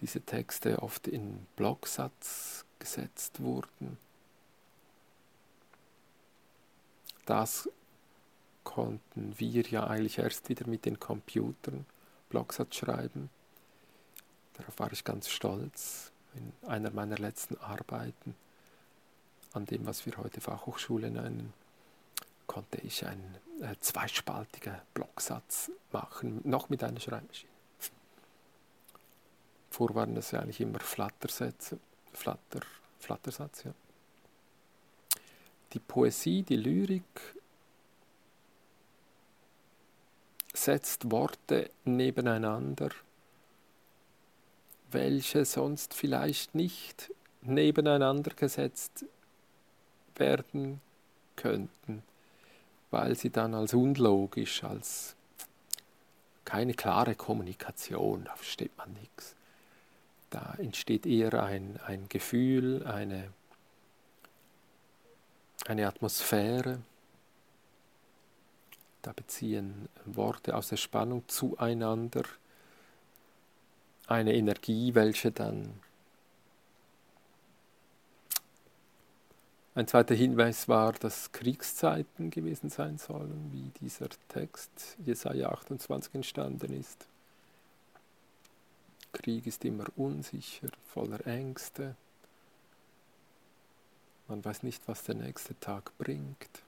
diese 0.00 0.20
Texte 0.20 0.82
oft 0.82 1.08
in 1.08 1.46
Blocksatz 1.56 2.64
gesetzt 2.78 3.40
wurden. 3.40 3.98
Das 7.26 7.68
konnten 8.64 9.38
wir 9.38 9.62
ja 9.62 9.86
eigentlich 9.86 10.18
erst 10.18 10.48
wieder 10.48 10.66
mit 10.66 10.86
den 10.86 10.98
Computern 10.98 11.86
Blocksatz 12.30 12.76
schreiben. 12.76 13.30
Darauf 14.54 14.78
war 14.78 14.92
ich 14.92 15.04
ganz 15.04 15.28
stolz. 15.28 16.10
In 16.34 16.52
einer 16.68 16.90
meiner 16.90 17.16
letzten 17.16 17.56
Arbeiten, 17.58 18.34
an 19.52 19.64
dem, 19.66 19.86
was 19.86 20.04
wir 20.04 20.16
heute 20.16 20.40
Fachhochschule 20.40 21.10
nennen, 21.10 21.52
konnte 22.46 22.78
ich 22.82 23.06
einen 23.06 23.36
äh, 23.60 23.74
zweispaltigen 23.80 24.76
Blocksatz 24.94 25.70
machen, 25.92 26.40
noch 26.44 26.68
mit 26.68 26.82
einer 26.82 27.00
Schreibmaschine. 27.00 27.50
Vor 29.70 29.94
waren 29.94 30.14
das 30.14 30.30
ja 30.30 30.40
eigentlich 30.40 30.60
immer 30.60 30.80
Flattersätze, 30.80 31.78
Flatter, 32.12 32.60
Flattersatz, 32.98 33.64
ja 33.64 33.72
die 35.76 35.80
Poesie, 35.80 36.42
die 36.42 36.56
Lyrik 36.56 37.02
setzt 40.54 41.10
Worte 41.10 41.68
nebeneinander, 41.84 42.88
welche 44.90 45.44
sonst 45.44 45.92
vielleicht 45.92 46.54
nicht 46.54 47.12
nebeneinander 47.42 48.30
gesetzt 48.34 49.04
werden 50.14 50.80
könnten, 51.36 52.02
weil 52.90 53.14
sie 53.14 53.28
dann 53.28 53.52
als 53.52 53.74
unlogisch, 53.74 54.64
als 54.64 55.14
keine 56.46 56.72
klare 56.72 57.14
Kommunikation, 57.16 58.24
da 58.24 58.34
versteht 58.34 58.74
man 58.78 58.94
nichts. 58.94 59.36
Da 60.30 60.54
entsteht 60.56 61.04
eher 61.04 61.42
ein, 61.42 61.78
ein 61.84 62.08
Gefühl, 62.08 62.86
eine 62.86 63.30
eine 65.64 65.86
Atmosphäre, 65.86 66.80
Da 69.02 69.12
beziehen 69.12 69.88
Worte 70.04 70.56
aus 70.56 70.68
der 70.68 70.76
Spannung 70.76 71.22
zueinander 71.28 72.24
eine 74.08 74.34
Energie, 74.34 74.94
welche 74.94 75.30
dann 75.30 75.80
Ein 79.76 79.86
zweiter 79.86 80.14
Hinweis 80.14 80.68
war, 80.68 80.94
dass 80.94 81.32
Kriegszeiten 81.32 82.30
gewesen 82.30 82.70
sein 82.70 82.96
sollen, 82.96 83.50
wie 83.52 83.70
dieser 83.78 84.08
Text 84.28 84.96
Jesaja 85.04 85.50
28 85.50 86.14
entstanden 86.14 86.72
ist. 86.72 87.06
Krieg 89.12 89.46
ist 89.46 89.66
immer 89.66 89.84
unsicher, 89.96 90.68
voller 90.86 91.26
Ängste. 91.26 91.94
Man 94.28 94.44
weiß 94.44 94.62
nicht, 94.62 94.82
was 94.86 95.04
der 95.04 95.14
nächste 95.14 95.58
Tag 95.60 95.96
bringt. 95.98 96.62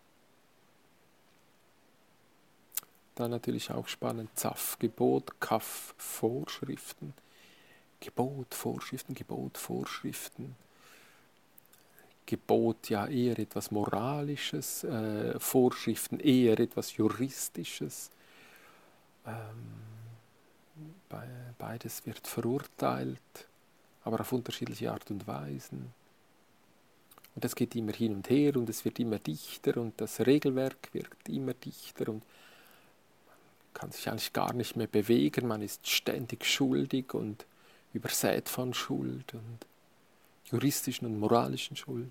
Dann 3.16 3.32
natürlich 3.32 3.70
auch 3.72 3.88
spannend 3.88 4.30
Zaf, 4.36 4.78
Gebot, 4.78 5.40
Kaff, 5.40 5.94
Vorschriften. 5.98 7.14
Gebot, 7.98 8.54
Vorschriften, 8.54 9.14
Gebot, 9.14 9.58
Vorschriften. 9.58 10.54
Gebot 12.26 12.90
ja 12.90 13.06
eher 13.08 13.36
etwas 13.38 13.72
Moralisches, 13.72 14.84
äh, 14.84 15.40
Vorschriften 15.40 16.20
eher 16.20 16.60
etwas 16.60 16.96
Juristisches. 16.96 18.10
Ähm, 19.26 19.88
beides 21.58 22.06
wird 22.06 22.26
verurteilt, 22.26 23.48
aber 24.04 24.20
auf 24.20 24.30
unterschiedliche 24.32 24.92
Art 24.92 25.10
und 25.10 25.26
Weisen. 25.26 25.92
Und 27.38 27.44
es 27.44 27.54
geht 27.54 27.76
immer 27.76 27.92
hin 27.92 28.16
und 28.16 28.28
her 28.30 28.56
und 28.56 28.68
es 28.68 28.84
wird 28.84 28.98
immer 28.98 29.20
dichter 29.20 29.76
und 29.76 30.00
das 30.00 30.26
Regelwerk 30.26 30.92
wird 30.92 31.06
immer 31.28 31.54
dichter 31.54 32.08
und 32.08 32.24
man 32.24 33.74
kann 33.74 33.92
sich 33.92 34.08
eigentlich 34.08 34.32
gar 34.32 34.52
nicht 34.54 34.74
mehr 34.74 34.88
bewegen, 34.88 35.46
man 35.46 35.62
ist 35.62 35.86
ständig 35.88 36.44
schuldig 36.44 37.14
und 37.14 37.46
übersät 37.92 38.48
von 38.48 38.74
Schuld 38.74 39.34
und 39.34 39.58
juristischen 40.50 41.06
und 41.06 41.20
moralischen 41.20 41.76
Schulden. 41.76 42.10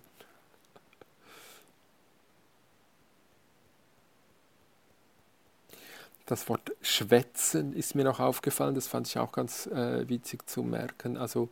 Das 6.26 6.48
Wort 6.48 6.72
schwätzen 6.82 7.74
ist 7.74 7.96
mir 7.96 8.06
noch 8.06 8.22
aufgefallen, 8.22 8.76
das 8.76 8.88
fand 8.88 9.08
ich 9.08 9.18
auch 9.18 9.34
ganz 9.34 9.68
äh, 9.68 10.08
witzig 10.08 10.50
zu 10.50 10.64
merken. 10.64 11.18
Also 11.18 11.50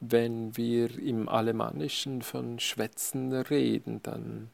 wenn 0.00 0.56
wir 0.56 0.96
im 0.98 1.28
Alemannischen 1.28 2.22
von 2.22 2.60
schwätzen 2.60 3.32
reden, 3.32 4.02
dann 4.02 4.50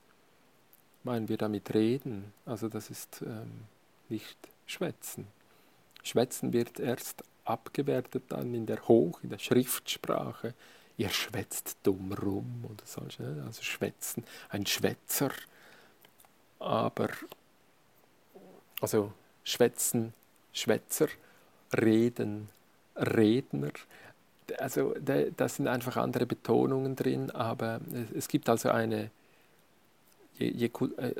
meinen 1.02 1.28
wir 1.28 1.36
damit 1.36 1.74
reden. 1.74 2.32
Also 2.46 2.68
das 2.68 2.90
ist 2.90 3.22
ähm, 3.22 3.64
nicht 4.08 4.38
schwätzen. 4.66 5.26
Schwätzen 6.02 6.52
wird 6.52 6.80
erst 6.80 7.24
abgewertet 7.44 8.24
dann 8.28 8.54
in 8.54 8.66
der 8.66 8.88
Hoch, 8.88 9.20
in 9.22 9.30
der 9.30 9.38
Schriftsprache. 9.38 10.54
Ihr 10.96 11.10
schwätzt 11.10 11.78
dumm 11.82 12.12
rum 12.12 12.64
oder 12.64 12.86
solche, 12.86 13.22
ne? 13.22 13.42
also 13.46 13.62
schwätzen, 13.62 14.24
ein 14.48 14.64
Schwätzer. 14.64 15.30
Aber, 16.58 17.08
also 18.80 19.12
Schwätzen, 19.42 20.14
Schwätzer, 20.52 21.08
Reden, 21.76 22.48
Redner. 22.96 23.72
Also 24.58 24.94
da 25.00 25.48
sind 25.48 25.68
einfach 25.68 25.96
andere 25.96 26.26
Betonungen 26.26 26.96
drin, 26.96 27.30
aber 27.30 27.80
es 28.14 28.28
gibt 28.28 28.48
also 28.48 28.70
eine, 28.70 29.10
je, 30.38 30.50
je, 30.50 30.70
äh, 30.98 31.14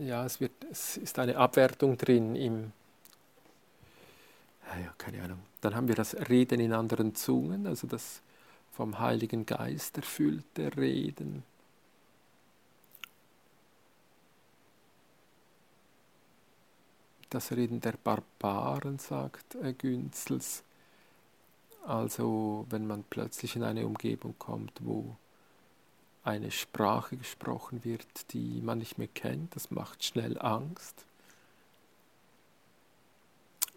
ja, 0.00 0.24
es, 0.24 0.40
wird, 0.40 0.52
es 0.70 0.96
ist 0.96 1.18
eine 1.18 1.36
Abwertung 1.36 1.98
drin 1.98 2.34
im, 2.36 2.72
ja, 4.82 4.94
keine 4.98 5.22
Ahnung. 5.22 5.40
Dann 5.60 5.74
haben 5.74 5.88
wir 5.88 5.94
das 5.94 6.14
Reden 6.28 6.60
in 6.60 6.72
anderen 6.72 7.14
Zungen, 7.14 7.66
also 7.66 7.86
das 7.86 8.22
vom 8.72 8.98
Heiligen 8.98 9.44
Geist 9.44 9.96
erfüllte 9.96 10.76
Reden. 10.76 11.42
das 17.30 17.52
Reden 17.52 17.80
der 17.80 17.92
Barbaren, 17.92 18.98
sagt 18.98 19.54
äh, 19.56 19.72
Günzels. 19.72 20.64
Also 21.88 22.66
wenn 22.68 22.86
man 22.86 23.02
plötzlich 23.08 23.56
in 23.56 23.62
eine 23.62 23.86
Umgebung 23.86 24.34
kommt, 24.38 24.72
wo 24.82 25.16
eine 26.22 26.50
Sprache 26.50 27.16
gesprochen 27.16 27.82
wird, 27.82 28.30
die 28.34 28.60
man 28.60 28.76
nicht 28.76 28.98
mehr 28.98 29.08
kennt, 29.08 29.56
das 29.56 29.70
macht 29.70 30.04
schnell 30.04 30.38
Angst. 30.38 31.06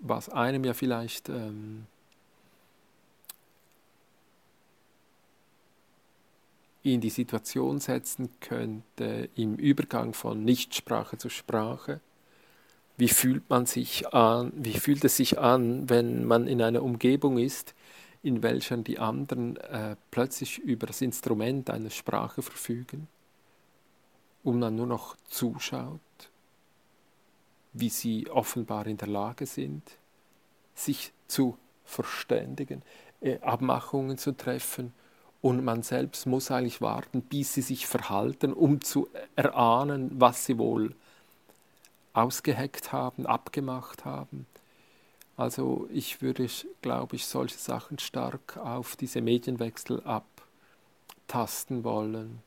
Was 0.02 0.28
einem 0.28 0.66
ja 0.66 0.74
vielleicht 0.74 1.30
ähm, 1.30 1.86
in 6.84 7.00
die 7.00 7.12
Situation 7.12 7.80
setzen 7.80 8.30
könnte, 8.42 9.30
im 9.36 9.56
Übergang 9.56 10.14
von 10.14 10.44
Nichtsprache 10.44 11.18
zu 11.18 11.30
Sprache, 11.30 12.02
wie 12.98 13.08
fühlt 13.08 13.50
man 13.50 13.66
sich 13.68 14.14
an, 14.14 14.52
wie 14.54 14.78
fühlt 14.78 15.06
es 15.06 15.16
sich 15.16 15.40
an, 15.40 15.90
wenn 15.90 16.26
man 16.26 16.48
in 16.48 16.62
einer 16.62 16.84
Umgebung 16.84 17.38
ist, 17.38 17.74
in 18.24 18.44
welcher 18.44 18.78
die 18.78 19.00
anderen 19.00 19.58
äh, 19.58 19.96
plötzlich 20.12 20.60
über 20.60 20.88
das 20.88 21.02
Instrument 21.02 21.70
einer 21.70 21.90
Sprache 21.90 22.42
verfügen 22.42 23.08
und 24.44 24.60
man 24.60 24.76
nur 24.76 24.88
noch 24.88 25.16
zuschaut, 25.28 26.00
wie 27.74 27.90
sie 27.90 28.30
offenbar 28.30 28.88
in 28.88 28.98
der 28.98 29.08
Lage 29.08 29.46
sind, 29.46 29.84
sich 30.76 31.14
zu 31.28 31.58
verständigen, 31.86 32.84
äh, 33.22 33.40
Abmachungen 33.40 34.18
zu 34.18 34.36
treffen 34.36 34.94
und 35.42 35.64
man 35.64 35.82
selbst 35.82 36.28
muss 36.28 36.52
eigentlich 36.52 36.82
warten, 36.82 37.24
bis 37.24 37.56
sie 37.56 37.62
sich 37.62 37.88
verhalten, 37.88 38.54
um 38.54 38.82
zu 38.82 39.10
erahnen, 39.36 40.12
was 40.14 40.46
sie 40.46 40.60
wohl 40.60 40.96
ausgeheckt 42.14 42.92
haben, 42.92 43.26
abgemacht 43.26 44.06
haben. 44.06 44.46
Also 45.42 45.88
ich 45.92 46.22
würde, 46.22 46.48
glaube 46.84 47.16
ich, 47.16 47.26
solche 47.26 47.58
Sachen 47.58 47.98
stark 47.98 48.58
auf 48.58 48.96
diese 48.96 49.22
Medienwechsel 49.22 50.04
abtasten 51.28 51.84
wollen. 51.84 52.44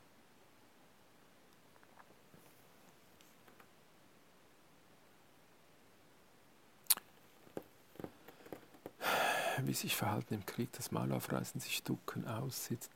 Wie 9.61 9.73
sich 9.73 9.93
verhalten 9.97 10.35
im 10.35 10.45
Krieg, 10.45 10.71
das 10.71 10.93
Maul 10.93 11.11
aufreißen, 11.11 11.59
sich 11.59 11.83
ducken, 11.83 12.25
aussitzen. 12.25 12.93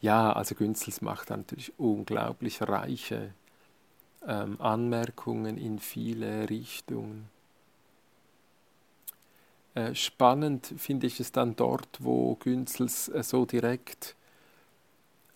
Ja, 0.00 0.32
also 0.32 0.54
Günzels 0.54 1.00
macht 1.00 1.30
natürlich 1.30 1.76
unglaublich 1.76 2.62
reiche 2.62 3.34
ähm, 4.24 4.60
Anmerkungen 4.60 5.58
in 5.58 5.80
viele 5.80 6.48
Richtungen. 6.48 7.39
Äh, 9.74 9.94
spannend 9.94 10.74
finde 10.78 11.06
ich 11.06 11.20
es 11.20 11.32
dann 11.32 11.54
dort, 11.54 11.88
wo 12.00 12.34
Günzels 12.36 13.08
äh, 13.08 13.22
so 13.22 13.46
direkt 13.46 14.16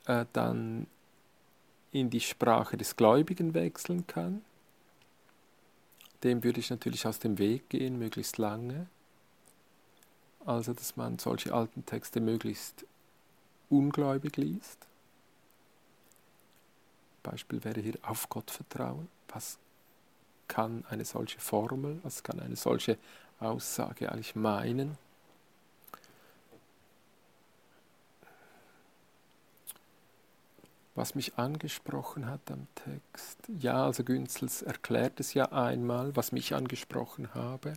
äh, 0.07 0.25
dann 0.33 0.87
in 1.92 2.11
die 2.11 2.20
Sprache 2.20 2.77
des 2.77 2.97
Gläubigen 2.97 3.55
wechseln 3.55 4.07
kann. 4.07 4.42
Dem 6.25 6.42
würde 6.42 6.59
ich 6.59 6.70
natürlich 6.70 7.07
aus 7.07 7.20
dem 7.20 7.38
Weg 7.38 7.68
gehen, 7.68 7.99
möglichst 7.99 8.38
lange. 8.38 8.87
Also, 10.44 10.73
dass 10.73 10.97
man 10.97 11.18
solche 11.18 11.55
alten 11.55 11.87
Texte 11.87 12.20
möglichst 12.20 12.85
ungläubig 13.70 14.37
liest. 14.37 14.87
Beispiel 17.23 17.62
wäre 17.64 17.81
hier 17.81 17.94
auf 18.03 18.29
Gott 18.29 18.51
vertrauen. 18.51 19.09
Was 19.29 19.59
kann 20.49 20.85
eine 20.90 21.05
solche 21.05 21.40
Formel, 21.40 21.99
was 22.03 22.23
kann 22.23 22.40
eine 22.40 22.57
solche 22.57 22.99
Aussage 23.40 24.11
eigentlich 24.11 24.37
meinen? 24.37 24.99
Was 30.94 31.16
mich 31.16 31.37
angesprochen 31.38 32.27
hat 32.27 32.51
am 32.53 32.68
Text, 32.77 33.38
ja, 33.59 33.85
also 33.85 34.05
Günzels 34.05 34.62
erklärt 34.62 35.18
es 35.18 35.35
ja 35.35 35.47
einmal, 35.51 36.14
was 36.14 36.31
mich 36.31 36.55
angesprochen 36.55 37.35
habe. 37.35 37.75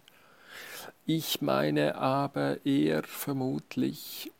Ich 1.08 1.42
meine 1.42 1.96
aber 1.96 2.64
eher 2.64 3.02
vermutlich 3.04 4.32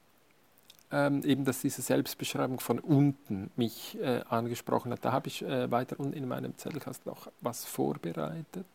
ähm, 0.92 1.24
eben, 1.24 1.44
dass 1.44 1.62
diese 1.62 1.82
Selbstbeschreibung 1.82 2.60
von 2.60 2.80
unten 2.80 3.52
mich 3.56 3.98
äh, 4.00 4.22
angesprochen 4.30 4.92
hat. 4.92 5.04
Da 5.04 5.12
habe 5.12 5.28
ich 5.28 5.44
äh, 5.44 5.70
weiter 5.72 6.00
unten 6.00 6.14
in 6.14 6.28
meinem 6.28 6.58
Zettelkasten 6.58 7.12
noch 7.12 7.32
was 7.42 7.66
vorbereitet. 7.66 8.66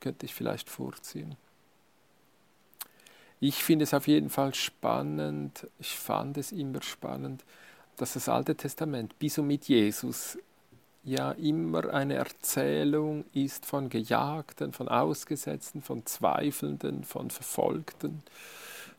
Könnte 0.00 0.26
ich 0.26 0.34
vielleicht 0.34 0.68
vorziehen. 0.68 1.36
Ich 3.40 3.62
finde 3.62 3.82
es 3.84 3.92
auf 3.92 4.06
jeden 4.06 4.30
Fall 4.30 4.54
spannend, 4.54 5.66
ich 5.78 5.96
fand 5.96 6.38
es 6.38 6.52
immer 6.52 6.82
spannend, 6.82 7.44
dass 7.96 8.14
das 8.14 8.28
Alte 8.28 8.54
Testament 8.54 9.18
bis 9.18 9.38
und 9.38 9.46
mit 9.46 9.68
Jesus 9.68 10.38
ja 11.04 11.32
immer 11.32 11.92
eine 11.92 12.14
Erzählung 12.14 13.24
ist 13.32 13.64
von 13.64 13.88
Gejagten, 13.88 14.72
von 14.72 14.88
Ausgesetzten, 14.88 15.82
von 15.82 16.04
Zweifelnden, 16.04 17.04
von 17.04 17.30
Verfolgten, 17.30 18.22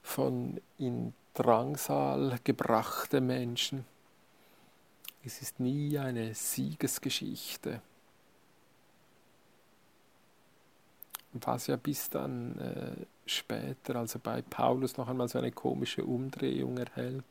von 0.02 0.62
in 0.78 1.14
Drangsal 1.34 2.40
gebrachten 2.44 3.28
Menschen. 3.28 3.86
Es 5.24 5.42
ist 5.42 5.60
nie 5.60 6.00
eine 6.00 6.34
Siegesgeschichte. 6.34 7.82
Was 11.42 11.68
ja 11.68 11.76
bis 11.76 12.10
dann 12.10 12.58
äh, 12.60 13.06
später, 13.26 13.96
also 13.96 14.20
bei 14.20 14.42
Paulus, 14.42 14.98
noch 14.98 15.08
einmal 15.08 15.28
so 15.28 15.38
eine 15.38 15.52
komische 15.52 16.04
Umdrehung 16.04 16.78
erhält. 16.78 17.24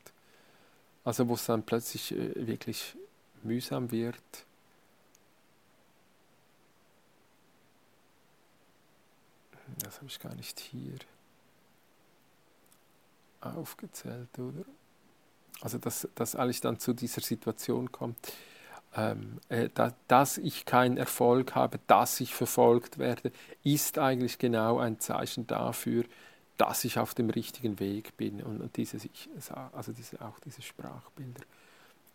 Also 1.03 1.27
wo 1.27 1.35
es 1.35 1.45
dann 1.45 1.63
plötzlich 1.63 2.11
äh, 2.11 2.47
wirklich 2.47 2.95
mühsam 3.43 3.91
wird. 3.91 4.45
Das 9.79 9.97
habe 9.97 10.07
ich 10.07 10.19
gar 10.19 10.33
nicht 10.35 10.59
hier 10.59 10.97
aufgezählt, 13.41 14.37
oder? 14.37 14.65
Also 15.61 15.77
dass, 15.77 16.07
dass 16.15 16.35
eigentlich 16.35 16.61
dann 16.61 16.79
zu 16.79 16.93
dieser 16.93 17.21
Situation 17.21 17.91
kommt, 17.91 18.17
dass 20.07 20.37
ich 20.37 20.65
keinen 20.65 20.97
Erfolg 20.97 21.55
habe, 21.55 21.79
dass 21.87 22.19
ich 22.19 22.33
verfolgt 22.33 22.97
werde, 22.97 23.31
ist 23.63 23.99
eigentlich 23.99 24.39
genau 24.39 24.79
ein 24.79 24.99
Zeichen 24.99 25.45
dafür, 25.45 26.03
dass 26.57 26.83
ich 26.83 26.97
auf 26.97 27.13
dem 27.13 27.29
richtigen 27.29 27.79
Weg 27.79 28.17
bin. 28.17 28.41
Und, 28.41 28.61
und 28.61 28.75
diese, 28.77 28.97
also 29.73 29.91
diese, 29.91 30.21
auch 30.21 30.39
diese 30.39 30.61
Sprachbilder. 30.61 31.41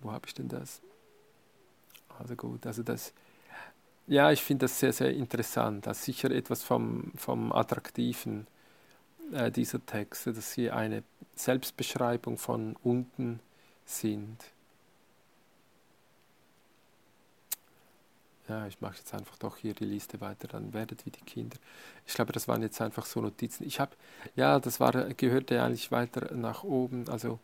Wo 0.01 0.11
habe 0.11 0.27
ich 0.27 0.35
denn 0.35 0.49
das? 0.49 0.81
Also 2.19 2.35
gut, 2.35 2.67
also 2.67 2.83
das, 2.83 3.13
ja, 4.07 4.33
ich 4.33 4.43
finde 4.43 4.65
das 4.65 4.79
sehr, 4.79 4.93
sehr 4.93 5.15
interessant. 5.15 5.87
Das 5.87 5.99
ist 5.99 6.05
sicher 6.07 6.31
etwas 6.31 6.63
vom, 6.63 7.13
vom 7.15 7.53
Attraktiven 7.53 8.47
äh, 9.33 9.51
dieser 9.51 9.85
Texte, 9.87 10.33
dass 10.33 10.53
sie 10.53 10.71
eine 10.71 11.05
Selbstbeschreibung 11.37 12.39
von 12.39 12.77
unten 12.83 13.41
sind. 13.85 14.45
Ja, 18.53 18.67
ich 18.67 18.83
mache 18.83 18.99
jetzt 18.99 19.15
einfach 19.15 19.39
doch 19.39 19.57
hier 19.57 19.73
die 19.73 19.87
Liste 19.87 20.21
weiter, 20.21 20.47
dann 20.47 20.75
werdet 20.75 21.07
wie 21.07 21.11
die 21.11 21.25
Kinder. 21.25 21.57
Ich 22.07 22.13
glaube, 22.13 22.33
das 22.33 22.49
waren 22.49 22.61
jetzt 22.61 22.83
einfach 22.83 23.07
so 23.07 23.23
Notizen. 23.23 23.65
Ich 23.67 23.81
habe, 23.81 23.93
ja, 24.37 24.61
das 24.61 24.79
war, 24.79 24.93
gehörte 25.15 25.63
eigentlich 25.63 25.91
weiter 25.91 26.35
nach 26.35 26.63
oben, 26.63 27.09
also 27.09 27.39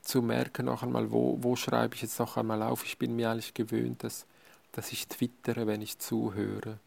zu 0.00 0.20
merken 0.20 0.66
noch 0.66 0.82
einmal, 0.82 1.12
wo, 1.12 1.38
wo 1.40 1.54
schreibe 1.54 1.94
ich 1.94 2.02
jetzt 2.02 2.18
noch 2.18 2.36
einmal 2.36 2.60
auf. 2.62 2.84
Ich 2.84 2.98
bin 2.98 3.14
mir 3.14 3.30
eigentlich 3.30 3.54
gewöhnt, 3.54 4.02
dass, 4.02 4.26
dass 4.72 4.90
ich 4.90 5.06
twittere, 5.06 5.68
wenn 5.68 5.80
ich 5.80 6.00
zuhöre. 6.00 6.80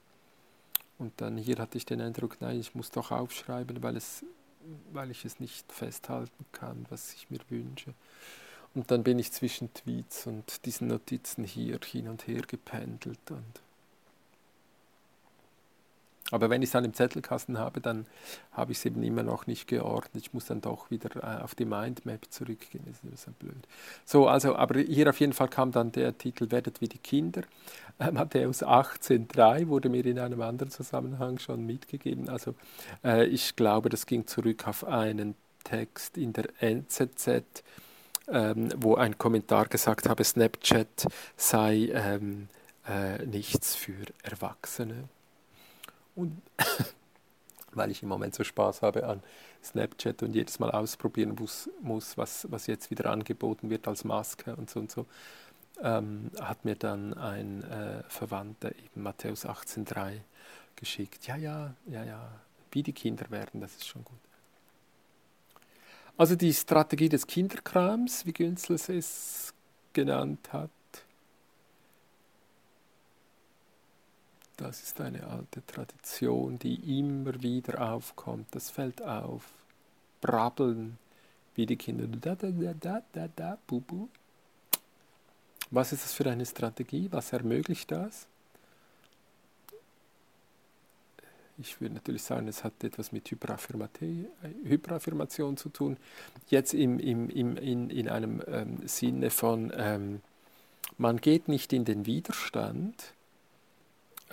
Und 0.98 1.14
dann 1.22 1.38
hier 1.38 1.58
hatte 1.58 1.78
ich 1.78 1.86
den 1.86 2.02
Eindruck, 2.02 2.42
nein, 2.42 2.60
ich 2.60 2.76
muss 2.76 2.92
doch 2.92 3.12
aufschreiben, 3.12 3.82
weil, 3.84 3.96
es, 3.96 4.26
weil 4.92 5.12
ich 5.12 5.24
es 5.24 5.40
nicht 5.40 5.72
festhalten 5.72 6.46
kann, 6.52 6.86
was 6.90 7.14
ich 7.14 7.30
mir 7.30 7.40
wünsche. 7.48 7.94
Und 8.76 8.92
dann 8.92 9.04
bin 9.04 9.18
ich 9.20 9.32
zwischen 9.32 9.74
Tweets 9.74 10.28
und 10.28 10.66
diesen 10.66 10.88
Notizen 10.88 11.46
hier 11.46 11.80
hin 11.84 12.10
und 12.10 12.28
her 12.28 12.42
gependelt. 12.46 13.32
Und 13.32 13.62
aber 16.32 16.50
wenn 16.50 16.64
ich 16.64 16.70
es 16.70 16.72
dann 16.72 16.84
im 16.86 16.94
Zettelkasten 16.94 17.60
habe, 17.60 17.82
dann 17.82 18.08
habe 18.52 18.72
ich 18.72 18.80
es 18.80 18.86
eben 18.86 19.04
immer 19.04 19.22
noch 19.22 19.46
nicht 19.46 19.68
geordnet. 19.68 20.26
Ich 20.26 20.34
muss 20.34 20.46
dann 20.46 20.60
doch 20.60 20.90
wieder 20.90 21.24
äh, 21.24 21.44
auf 21.44 21.54
die 21.54 21.66
Mindmap 21.66 22.32
zurückgehen. 22.32 22.84
Das 22.88 23.14
ist 23.14 23.26
so 23.26 23.32
blöd. 23.38 23.56
So, 24.06 24.28
also, 24.28 24.56
aber 24.56 24.80
hier 24.80 25.08
auf 25.08 25.20
jeden 25.20 25.34
Fall 25.34 25.50
kam 25.50 25.72
dann 25.72 25.92
der 25.92 26.18
Titel 26.18 26.50
Werdet 26.50 26.82
wie 26.82 26.88
die 26.88 26.98
Kinder. 26.98 27.44
Äh, 28.00 28.12
Matthäus 28.12 28.64
18,3 28.64 29.68
wurde 29.68 29.90
mir 29.90 30.04
in 30.04 30.18
einem 30.18 30.42
anderen 30.42 30.72
Zusammenhang 30.72 31.38
schon 31.38 31.64
mitgegeben. 31.64 32.28
Also 32.28 32.56
äh, 33.04 33.26
ich 33.28 33.56
glaube, 33.56 33.90
das 33.90 34.08
ging 34.08 34.26
zurück 34.26 34.68
auf 34.68 34.84
einen 34.84 35.36
Text 35.64 36.18
in 36.18 36.34
der 36.34 36.46
NZZ, 36.60 37.64
ähm, 38.28 38.70
wo 38.78 38.96
ein 38.96 39.18
Kommentar 39.18 39.68
gesagt 39.68 40.10
habe, 40.10 40.24
Snapchat 40.24 41.08
sei 41.38 41.90
ähm, 41.94 42.48
äh, 42.88 43.26
nichts 43.26 43.76
für 43.76 44.06
Erwachsene. 44.24 45.10
Und 46.16 46.42
weil 47.76 47.92
ich 47.92 48.04
im 48.04 48.10
Moment 48.10 48.34
so 48.34 48.44
Spaß 48.44 48.82
habe 48.82 49.06
an 49.06 49.22
Snapchat 49.64 50.24
und 50.24 50.34
jedes 50.34 50.60
Mal 50.60 50.72
ausprobieren 50.72 51.36
muss, 51.38 51.70
muss 51.82 52.18
was, 52.18 52.48
was 52.50 52.68
jetzt 52.68 52.90
wieder 52.92 53.10
angeboten 53.12 53.70
wird 53.70 53.88
als 53.88 54.04
Maske 54.04 54.56
und 54.56 54.70
so 54.70 54.80
und 54.80 54.92
so, 54.92 55.06
ähm, 55.82 56.32
hat 56.40 56.64
mir 56.64 56.76
dann 56.76 57.14
ein 57.16 57.64
äh, 57.64 58.04
Verwandter 58.08 58.72
eben 58.72 59.04
Matthäus 59.04 59.46
18,3 59.46 60.22
geschickt. 60.76 61.28
Ja, 61.28 61.36
ja, 61.36 61.74
ja, 61.88 62.04
ja, 62.04 62.32
wie 62.72 62.84
die 62.84 62.94
Kinder 62.94 63.30
werden, 63.30 63.62
das 63.62 63.76
ist 63.76 63.88
schon 63.88 64.04
gut. 64.04 64.20
Also 66.18 66.36
die 66.36 66.54
Strategie 66.54 67.10
des 67.10 67.28
Kinderkrams, 67.28 68.26
wie 68.26 68.34
Günzels 68.34 68.90
es 68.90 69.54
genannt 69.94 70.54
hat, 70.54 70.70
Das 74.58 74.82
ist 74.84 75.02
eine 75.02 75.28
alte 75.28 75.66
Tradition, 75.66 76.58
die 76.58 77.00
immer 77.00 77.42
wieder 77.42 77.92
aufkommt. 77.92 78.48
Das 78.52 78.70
fällt 78.70 79.02
auf. 79.02 79.44
Brabbeln, 80.22 80.98
wie 81.56 81.66
die 81.66 81.76
Kinder. 81.76 82.08
Da, 82.08 82.36
da, 82.36 82.50
da, 82.50 82.74
da, 82.74 83.02
da, 83.12 83.28
da, 83.36 83.58
bu, 83.68 83.82
bu. 83.82 84.08
Was 85.72 85.92
ist 85.92 86.06
das 86.06 86.14
für 86.14 86.30
eine 86.30 86.46
Strategie? 86.46 87.10
Was 87.12 87.34
ermöglicht 87.34 87.92
das? 87.92 88.28
Ich 91.58 91.80
würde 91.80 91.96
natürlich 91.96 92.24
sagen, 92.24 92.48
es 92.48 92.64
hat 92.64 92.84
etwas 92.84 93.12
mit 93.12 93.30
Hyperaffirmation 93.32 95.56
zu 95.56 95.70
tun. 95.70 95.98
Jetzt 96.50 96.74
im, 96.74 97.00
im, 97.00 97.30
im, 97.30 97.56
in, 97.56 97.90
in 97.90 98.10
einem 98.10 98.42
ähm, 98.48 98.80
Sinne 98.86 99.30
von, 99.30 99.72
ähm, 99.76 100.22
man 100.98 101.18
geht 101.18 101.48
nicht 101.48 101.72
in 101.72 101.86
den 101.86 102.06
Widerstand, 102.06 103.14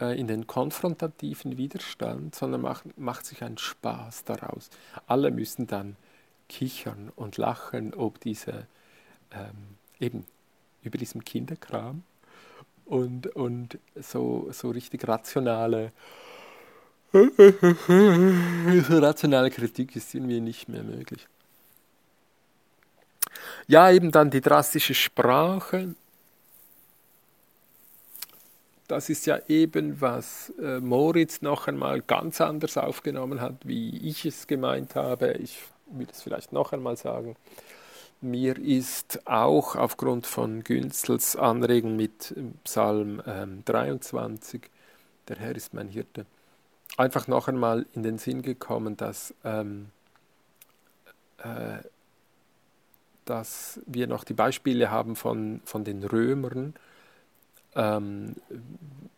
äh, 0.01 0.19
in 0.19 0.27
den 0.27 0.49
konfrontativen 0.49 1.59
Widerstand, 1.59 2.35
sondern 2.35 2.63
macht, 2.63 2.99
macht 2.99 3.25
sich 3.25 3.45
einen 3.45 3.59
Spaß 3.59 4.25
daraus. 4.25 4.69
Alle 5.07 5.31
müssen 5.31 5.69
dann 5.69 5.97
kichern 6.49 7.13
und 7.15 7.37
lachen, 7.37 7.95
ob 7.95 8.19
diese 8.21 8.67
ähm, 9.31 9.77
eben 10.01 10.27
über 10.83 10.99
diesem 10.99 11.25
Kinderkram 11.25 12.03
und, 12.85 13.29
und 13.29 13.79
so, 13.95 14.49
so 14.51 14.71
richtig 14.71 15.07
rationale 15.07 15.93
rationale 18.91 19.51
Kritik 19.51 19.95
ist 19.97 20.15
irgendwie 20.15 20.41
nicht 20.41 20.69
mehr 20.69 20.83
möglich. 20.83 21.27
Ja, 23.67 23.91
eben 23.91 24.11
dann 24.11 24.31
die 24.31 24.41
drastische 24.41 24.95
Sprache, 24.95 25.95
das 28.89 29.09
ist 29.09 29.27
ja 29.27 29.39
eben, 29.49 30.01
was 30.01 30.53
äh, 30.61 30.81
Moritz 30.81 31.41
noch 31.41 31.67
einmal 31.67 32.03
ganz 32.03 32.41
anders 32.41 32.77
aufgenommen 32.77 33.41
hat, 33.41 33.55
wie 33.65 33.97
ich 34.07 34.27
es 34.27 34.47
gemeint 34.47 34.95
habe. 34.97 35.33
Ich 35.35 35.59
will 35.87 36.07
es 36.11 36.23
vielleicht 36.23 36.53
noch 36.53 36.73
einmal 36.73 36.97
sagen. 36.97 37.37
Mir 38.21 38.59
ist 38.59 39.27
auch 39.27 39.77
aufgrund 39.77 40.27
von 40.27 40.63
Günzels 40.63 41.37
Anregen 41.37 41.97
mit 41.97 42.35
Psalm 42.65 43.23
ähm, 43.27 43.63
23, 43.65 44.63
der 45.27 45.37
Herr 45.37 45.57
ist 45.57 45.75
mein 45.75 45.89
Hirte, 45.89 46.27
einfach 46.97 47.29
noch 47.29 47.49
einmal 47.49 47.87
in 47.93 48.03
den 48.03 48.19
Sinn 48.19 48.43
gekommen, 48.43 48.97
dass, 48.97 49.35
ähm, 49.45 49.91
äh, 51.39 51.79
dass 53.25 53.81
wir 53.87 54.07
noch 54.07 54.25
die 54.25 54.35
Beispiele 54.35 54.91
haben 54.91 55.17
von, 55.17 55.61
von 55.65 55.85
den 55.85 56.05
Römern, 56.05 56.75
ähm, 57.75 58.37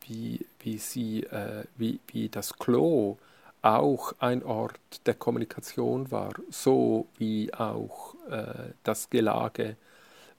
wie, 0.06 0.46
wie, 0.60 0.78
sie, 0.78 1.24
äh, 1.24 1.64
wie, 1.76 2.00
wie 2.08 2.28
das 2.28 2.58
Klo 2.58 3.18
auch 3.62 4.12
ein 4.18 4.42
Ort 4.42 5.06
der 5.06 5.14
Kommunikation 5.14 6.10
war, 6.10 6.34
so 6.50 7.06
wie 7.16 7.52
auch 7.54 8.14
äh, 8.28 8.72
das 8.82 9.08
Gelage 9.08 9.76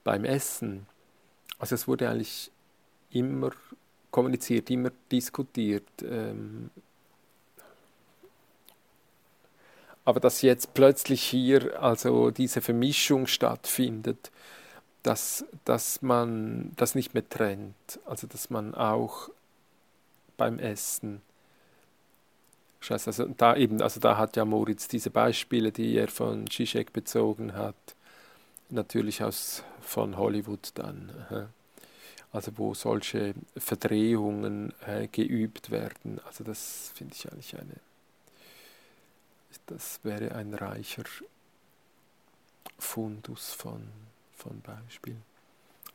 beim 0.04 0.24
Essen. 0.24 0.86
Also 1.58 1.74
es 1.74 1.88
wurde 1.88 2.08
eigentlich 2.08 2.52
immer 3.10 3.50
kommuniziert, 4.12 4.70
immer 4.70 4.90
diskutiert. 5.10 5.88
Ähm, 6.02 6.70
aber 10.06 10.20
dass 10.20 10.40
jetzt 10.42 10.72
plötzlich 10.72 11.22
hier 11.22 11.82
also 11.82 12.30
diese 12.30 12.62
Vermischung 12.62 13.26
stattfindet, 13.26 14.30
dass, 15.02 15.44
dass 15.64 16.00
man 16.02 16.72
das 16.76 16.94
nicht 16.94 17.12
mehr 17.14 17.28
trennt. 17.28 18.00
Also 18.06 18.26
dass 18.26 18.48
man 18.50 18.74
auch 18.74 19.28
beim 20.38 20.58
Essen 20.58 21.20
Scheiße, 22.80 23.08
also 23.08 23.26
da 23.36 23.56
eben, 23.56 23.82
also 23.82 24.00
da 24.00 24.16
hat 24.16 24.36
ja 24.36 24.44
Moritz 24.44 24.86
diese 24.88 25.10
Beispiele, 25.10 25.72
die 25.72 25.96
er 25.96 26.08
von 26.08 26.48
Zizek 26.48 26.92
bezogen 26.92 27.54
hat, 27.54 27.74
natürlich 28.70 29.22
aus 29.24 29.64
von 29.80 30.16
Hollywood 30.16 30.70
dann. 30.74 31.10
also 32.32 32.52
wo 32.56 32.74
solche 32.74 33.34
Verdrehungen 33.56 34.72
äh, 34.86 35.08
geübt 35.08 35.70
werden. 35.70 36.20
Also 36.26 36.44
das 36.44 36.92
finde 36.94 37.14
ich 37.14 37.30
eigentlich 37.32 37.54
eine, 37.56 37.76
das 39.66 40.00
wäre 40.02 40.34
ein 40.34 40.54
reicher 40.54 41.04
Fundus 42.78 43.52
von, 43.52 43.82
von 44.36 44.60
Beispielen. 44.60 45.22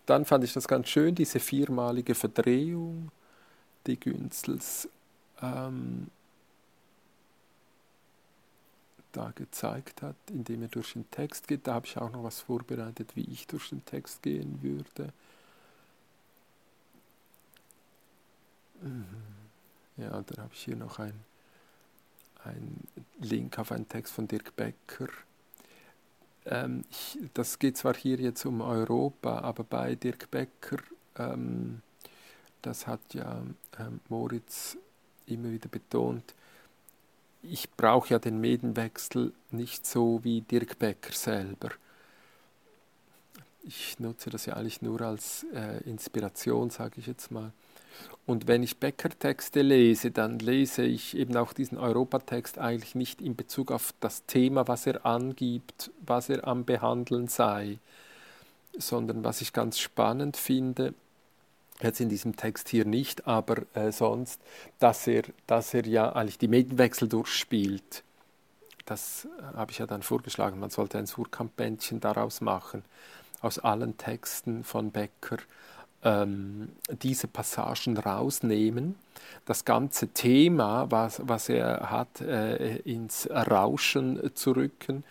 Dann 0.05 0.25
fand 0.25 0.43
ich 0.43 0.53
das 0.53 0.67
ganz 0.67 0.89
schön, 0.89 1.15
diese 1.15 1.39
viermalige 1.39 2.15
Verdrehung, 2.15 3.11
die 3.85 3.99
Günzels 3.99 4.89
ähm, 5.41 6.09
da 9.11 9.31
gezeigt 9.31 10.01
hat, 10.01 10.15
indem 10.29 10.63
er 10.63 10.67
durch 10.69 10.93
den 10.93 11.09
Text 11.11 11.47
geht. 11.47 11.67
Da 11.67 11.75
habe 11.75 11.85
ich 11.85 11.97
auch 11.97 12.11
noch 12.11 12.23
was 12.23 12.41
vorbereitet, 12.41 13.15
wie 13.15 13.25
ich 13.31 13.47
durch 13.47 13.69
den 13.69 13.85
Text 13.85 14.21
gehen 14.23 14.61
würde. 14.61 15.13
Mhm. 18.81 19.05
Ja, 19.97 20.09
dann 20.09 20.43
habe 20.43 20.53
ich 20.53 20.63
hier 20.63 20.75
noch 20.75 20.99
ein, 20.99 21.13
ein 22.45 22.87
Link 23.19 23.59
auf 23.59 23.71
einen 23.71 23.87
Text 23.87 24.13
von 24.13 24.27
Dirk 24.27 24.55
Becker. 24.55 25.09
Ähm, 26.45 26.83
ich, 26.89 27.19
das 27.33 27.59
geht 27.59 27.77
zwar 27.77 27.95
hier 27.95 28.17
jetzt 28.17 28.45
um 28.45 28.61
Europa, 28.61 29.39
aber 29.39 29.63
bei 29.63 29.95
Dirk 29.95 30.31
Becker, 30.31 30.77
ähm, 31.17 31.81
das 32.61 32.87
hat 32.87 33.13
ja 33.13 33.41
ähm, 33.79 33.99
Moritz 34.09 34.77
immer 35.27 35.51
wieder 35.51 35.69
betont, 35.69 36.33
ich 37.43 37.71
brauche 37.71 38.09
ja 38.09 38.19
den 38.19 38.39
Medienwechsel 38.39 39.33
nicht 39.51 39.85
so 39.85 40.23
wie 40.23 40.41
Dirk 40.41 40.77
Becker 40.77 41.13
selber. 41.13 41.69
Ich 43.63 43.99
nutze 43.99 44.29
das 44.29 44.45
ja 44.45 44.55
eigentlich 44.55 44.81
nur 44.81 45.01
als 45.01 45.45
äh, 45.53 45.77
Inspiration, 45.89 46.69
sage 46.69 46.95
ich 46.97 47.07
jetzt 47.07 47.31
mal. 47.31 47.51
Und 48.25 48.47
wenn 48.47 48.63
ich 48.63 48.77
Becker-Texte 48.77 49.61
lese, 49.61 50.11
dann 50.11 50.39
lese 50.39 50.83
ich 50.83 51.17
eben 51.17 51.35
auch 51.35 51.53
diesen 51.53 51.77
Europatext 51.77 52.59
eigentlich 52.59 52.95
nicht 52.95 53.21
in 53.21 53.35
Bezug 53.35 53.71
auf 53.71 53.93
das 53.99 54.25
Thema, 54.25 54.67
was 54.67 54.85
er 54.85 55.05
angibt, 55.05 55.91
was 56.05 56.29
er 56.29 56.47
am 56.47 56.63
Behandeln 56.63 57.27
sei, 57.27 57.79
sondern 58.77 59.23
was 59.23 59.41
ich 59.41 59.53
ganz 59.53 59.79
spannend 59.79 60.37
finde, 60.37 60.93
jetzt 61.81 61.99
in 61.99 62.09
diesem 62.09 62.35
Text 62.35 62.69
hier 62.69 62.85
nicht, 62.85 63.27
aber 63.27 63.63
äh, 63.73 63.91
sonst, 63.91 64.39
dass 64.79 65.07
er, 65.07 65.23
dass 65.47 65.73
er 65.73 65.85
ja 65.87 66.13
eigentlich 66.13 66.37
die 66.37 66.47
Medienwechsel 66.47 67.07
durchspielt. 67.07 68.03
Das 68.85 69.27
äh, 69.39 69.57
habe 69.57 69.71
ich 69.71 69.79
ja 69.79 69.87
dann 69.87 70.03
vorgeschlagen, 70.03 70.59
man 70.59 70.69
sollte 70.69 70.97
ein 70.97 71.07
Surkamp-Bändchen 71.07 71.99
daraus 71.99 72.41
machen, 72.41 72.83
aus 73.41 73.59
allen 73.59 73.97
Texten 73.97 74.63
von 74.63 74.91
Becker 74.91 75.37
ähm, 76.03 76.69
diese 77.01 77.27
Passagen 77.27 77.97
rausnehmen, 77.97 78.95
das 79.45 79.65
ganze 79.65 80.09
Thema, 80.09 80.89
was, 80.89 81.21
was 81.23 81.49
er 81.49 81.89
hat, 81.89 82.21
äh, 82.21 82.77
ins 82.77 83.29
Rauschen 83.29 84.35
zu 84.35 84.51
rücken 84.51 85.03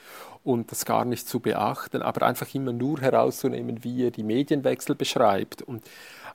und 0.44 0.70
das 0.70 0.85
gar 0.85 1.05
nicht 1.05 1.29
zu 1.29 1.40
beachten, 1.40 2.03
aber 2.03 2.26
einfach 2.26 2.53
immer 2.55 2.72
nur 2.72 3.00
herauszunehmen, 3.00 3.85
wie 3.85 4.05
er 4.05 4.11
die 4.11 4.22
Medienwechsel 4.22 4.94
beschreibt 4.94 5.62
und 5.62 5.83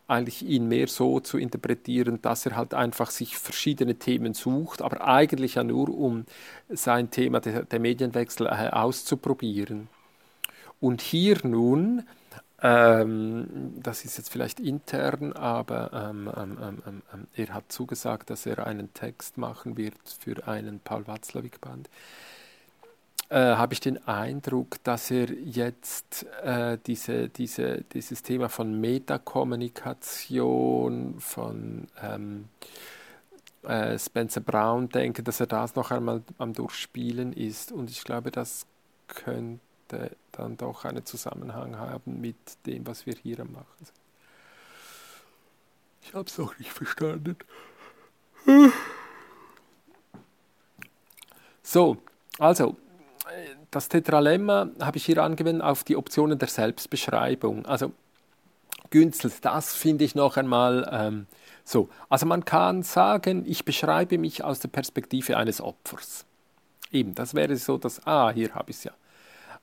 eigentlich 0.08 0.46
ihn 0.46 0.68
mehr 0.68 0.88
so 0.88 1.20
zu 1.20 1.38
interpretieren, 1.38 2.22
dass 2.22 2.46
er 2.46 2.56
halt 2.56 2.74
einfach 2.74 3.10
sich 3.10 3.38
verschiedene 3.38 3.96
Themen 3.96 4.34
sucht, 4.34 4.82
aber 4.82 5.08
eigentlich 5.08 5.56
ja 5.56 5.64
nur, 5.64 5.90
um 5.90 6.26
sein 6.70 7.10
Thema 7.10 7.40
der, 7.40 7.64
der 7.64 7.80
Medienwechsel 7.80 8.46
äh, 8.46 8.70
auszuprobieren. 8.70 9.88
Und 10.80 11.02
hier 11.02 11.40
nun, 11.44 12.04
ähm, 12.66 13.74
das 13.84 14.06
ist 14.06 14.18
jetzt 14.18 14.32
vielleicht 14.32 14.60
intern, 14.60 15.34
aber 15.34 15.94
ähm 15.94 16.32
ähm, 16.36 16.58
ähm, 16.60 16.82
ähm, 16.88 17.04
ähm, 17.14 17.28
er 17.36 17.54
hat 17.54 17.72
zugesagt, 17.72 18.32
dass 18.32 18.48
er 18.48 18.66
einen 18.66 18.92
Text 18.94 19.38
machen 19.38 19.78
wird 19.78 19.94
für 20.20 20.48
einen 20.48 20.80
Paul 20.80 21.06
Watzlawick-Band 21.06 21.88
äh, 23.30 23.56
habe 23.56 23.74
ich 23.74 23.80
den 23.80 24.06
Eindruck, 24.08 24.84
dass 24.84 25.10
er 25.12 25.32
jetzt 25.32 26.26
äh, 26.44 26.78
diese, 26.86 27.30
diese, 27.30 27.84
dieses 27.94 28.24
Thema 28.24 28.50
von 28.50 28.80
Metakommunikation, 28.80 31.20
von 31.20 31.88
äh, 33.64 33.98
Spencer 33.98 34.42
Brown 34.42 34.90
denke, 34.90 35.24
dass 35.24 35.40
er 35.40 35.48
das 35.48 35.76
noch 35.76 35.92
einmal 35.92 36.22
am 36.38 36.54
Durchspielen 36.54 37.34
ist. 37.34 37.72
Und 37.72 37.90
ich 37.90 38.04
glaube, 38.04 38.30
das 38.32 38.66
könnte 39.08 39.60
dann 40.32 40.58
doch 40.58 40.86
einen 40.86 41.06
Zusammenhang 41.06 41.78
haben 41.78 42.22
mit 42.22 42.36
dem, 42.66 42.86
was 42.88 43.06
wir 43.06 43.16
hier 43.16 43.44
machen. 43.46 43.88
Ich 46.02 46.14
habe 46.14 46.26
es 46.28 46.38
noch 46.38 46.58
nicht 46.60 46.72
verstanden. 46.72 47.36
So, 51.64 51.98
also 52.38 52.78
das 53.72 53.90
Tetralemma 53.90 54.70
habe 54.80 54.98
ich 54.98 55.06
hier 55.06 55.24
angewendet 55.24 55.64
auf 55.64 55.84
die 55.84 55.96
Optionen 55.96 56.38
der 56.38 56.48
Selbstbeschreibung. 56.48 57.66
Also 57.66 57.92
Günzels, 58.92 59.42
das 59.42 59.74
finde 59.74 60.06
ich 60.06 60.16
noch 60.16 60.38
einmal 60.38 60.88
ähm, 60.92 61.26
so. 61.64 61.90
Also 62.08 62.26
man 62.26 62.46
kann 62.46 62.84
sagen, 62.84 63.44
ich 63.48 63.66
beschreibe 63.66 64.18
mich 64.18 64.44
aus 64.44 64.60
der 64.60 64.68
Perspektive 64.70 65.38
eines 65.38 65.60
Opfers. 65.60 66.26
Eben, 66.92 67.16
das 67.16 67.34
wäre 67.34 67.56
so 67.58 67.78
dass, 67.78 68.06
ah, 68.06 68.32
hier 68.32 68.54
habe 68.54 68.70
ich 68.72 68.78
es 68.78 68.84
ja. 68.84 68.92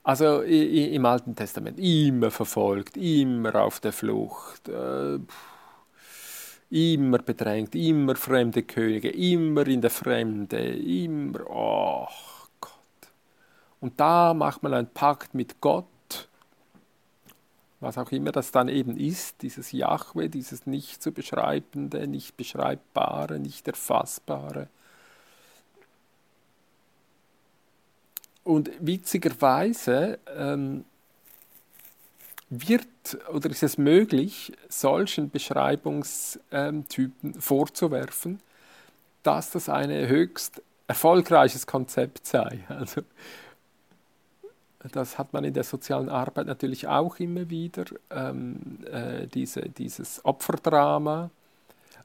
Also 0.05 0.43
im 0.43 1.07
Alten 1.07 1.37
Testament 1.37 1.79
immer 1.79 2.31
verfolgt, 2.31 2.97
immer 2.97 3.55
auf 3.55 3.79
der 3.79 3.93
Flucht, 3.93 4.69
äh, 4.69 5.19
immer 6.71 7.19
bedrängt, 7.19 7.75
immer 7.77 8.17
fremde 8.17 8.65
Könige, 8.65 9.11
immer 9.11 9.67
in 9.67 9.81
der 9.81 9.91
Fremde, 9.91 10.59
immer, 10.59 11.49
oh, 11.49 12.09
und 13.83 13.99
da 13.99 14.33
macht 14.33 14.63
man 14.63 14.75
einen 14.75 14.89
Pakt 14.89 15.35
mit 15.35 15.61
Gott, 15.61 16.29
was 17.81 17.99
auch 17.99 18.13
immer 18.13 18.31
das 18.31 18.53
dann 18.53 18.69
eben 18.69 18.97
ist, 18.97 19.43
dieses 19.43 19.73
Jahwe, 19.73 20.31
dieses 20.31 20.67
nicht 20.67 21.03
zu 21.03 21.11
beschreibende, 21.11 22.07
nicht 22.07 22.37
beschreibbare, 22.37 23.41
nicht 23.41 23.67
erfassbare. 23.67 24.69
Und 28.45 28.71
witzigerweise 28.81 30.19
ähm, 30.37 30.85
wird 32.51 32.87
oder 33.33 33.51
ist 33.51 33.63
es 33.63 33.79
möglich, 33.79 34.53
solchen 34.69 35.31
Beschreibungstypen 35.31 37.41
vorzuwerfen, 37.41 38.41
dass 39.23 39.51
das 39.51 39.69
ein 39.69 39.91
höchst 39.91 40.61
erfolgreiches 40.87 41.67
Konzept 41.67 42.27
sei. 42.27 42.61
Also 42.69 43.03
das 44.91 45.17
hat 45.17 45.33
man 45.33 45.45
in 45.45 45.55
der 45.55 45.65
sozialen 45.65 46.09
Arbeit 46.09 46.47
natürlich 46.47 46.89
auch 46.89 47.21
immer 47.21 47.49
wieder, 47.49 47.85
ähm, 48.11 48.79
äh, 48.91 49.29
diese, 49.29 49.63
dieses 49.63 50.25
Opferdrama, 50.25 51.31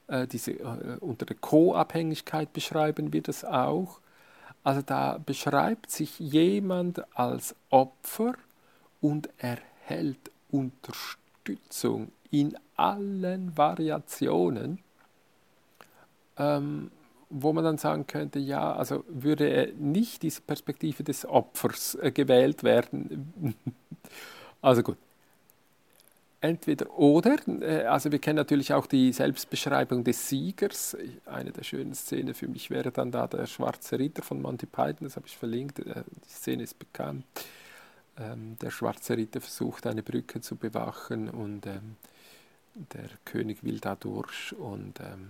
äh, 0.08 0.28
diese, 0.28 0.52
äh, 0.52 0.98
unter 1.00 1.26
der 1.26 1.38
Co-Abhängigkeit 1.38 2.54
beschreiben 2.54 3.14
wir 3.14 3.24
das 3.24 3.44
auch. 3.44 4.00
Also 4.68 4.82
da 4.82 5.18
beschreibt 5.26 5.90
sich 5.92 6.20
jemand 6.20 7.02
als 7.18 7.56
Opfer 7.70 8.34
und 9.00 9.30
erhält 9.38 10.30
Unterstützung 10.52 12.12
in 12.32 12.54
allen 12.76 13.58
Variationen. 13.58 14.80
Ähm, 16.36 16.92
wo 17.30 17.54
man 17.54 17.64
dann 17.64 17.78
sagen 17.78 18.08
könnte, 18.08 18.40
ja, 18.40 18.74
also 18.74 19.06
würde 19.08 19.74
nicht 19.80 20.22
diese 20.24 20.42
Perspektive 20.42 21.02
des 21.02 21.26
Opfers 21.26 21.96
äh, 21.96 22.12
gewählt 22.12 22.64
werden. 22.64 23.56
also 24.62 24.84
gut. 24.84 24.98
Entweder 26.40 26.98
oder, 26.98 27.38
äh, 27.62 27.86
also 27.86 28.12
wir 28.12 28.20
kennen 28.20 28.36
natürlich 28.36 28.72
auch 28.72 28.86
die 28.86 29.12
Selbstbeschreibung 29.12 30.04
des 30.04 30.30
Siegers. 30.30 30.96
Eine 31.26 31.52
der 31.52 31.64
schönen 31.64 31.96
Szenen 31.96 32.36
für 32.36 32.48
mich 32.48 32.70
wäre 32.70 32.92
dann 32.92 33.12
da 33.12 33.26
der 33.28 33.48
schwarze 33.48 33.98
Ritter 33.98 34.22
von 34.22 34.42
Monty 34.42 34.68
Python, 34.68 35.08
das 35.08 35.16
habe 35.16 35.26
ich 35.26 35.36
verlinkt, 35.36 35.80
äh, 35.80 36.04
die 36.26 36.30
Szene 36.30 36.64
ist 36.64 36.78
bekannt. 36.78 37.26
Ähm, 38.20 38.56
der 38.62 38.70
schwarze 38.70 39.18
Ritter 39.18 39.42
versucht 39.42 39.88
eine 39.88 40.04
Brücke 40.04 40.40
zu 40.42 40.56
bewachen 40.56 41.30
und 41.30 41.66
ähm, 41.66 41.96
der 42.76 43.10
König 43.26 43.64
will 43.64 43.80
da 43.80 43.96
durch 43.96 44.54
und 44.54 45.00
ähm, 45.00 45.30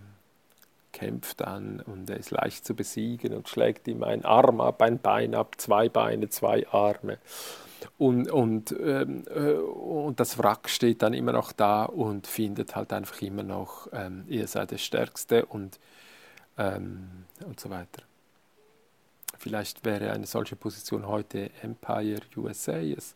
kämpft 0.97 1.43
an 1.43 1.79
und 1.85 2.09
er 2.09 2.17
ist 2.17 2.31
leicht 2.31 2.65
zu 2.65 2.73
besiegen 2.73 3.35
und 3.35 3.47
schlägt 3.47 3.87
ihm 3.87 4.03
ein 4.03 4.25
Arm 4.25 4.59
ab, 4.59 4.81
ein 4.81 4.97
Bein 4.97 5.35
ab, 5.35 5.53
zwei 5.59 5.89
Beine, 5.89 6.29
zwei 6.29 6.67
Arme. 6.69 7.19
Und, 7.99 8.31
und, 8.31 8.71
ähm, 8.71 9.23
äh, 9.29 9.53
und 9.53 10.19
das 10.19 10.39
Wrack 10.39 10.67
steht 10.67 11.03
dann 11.03 11.13
immer 11.13 11.33
noch 11.33 11.51
da 11.51 11.83
und 11.83 12.25
findet 12.25 12.75
halt 12.75 12.93
einfach 12.93 13.21
immer 13.21 13.43
noch, 13.43 13.87
ähm, 13.93 14.23
ihr 14.27 14.47
seid 14.47 14.71
der 14.71 14.79
Stärkste 14.79 15.45
und, 15.45 15.79
ähm, 16.57 17.25
und 17.45 17.59
so 17.59 17.69
weiter. 17.69 18.01
Vielleicht 19.37 19.85
wäre 19.85 20.11
eine 20.11 20.25
solche 20.25 20.55
Position 20.55 21.07
heute 21.07 21.51
Empire 21.61 22.21
USA. 22.35 22.77
Es, 22.77 23.13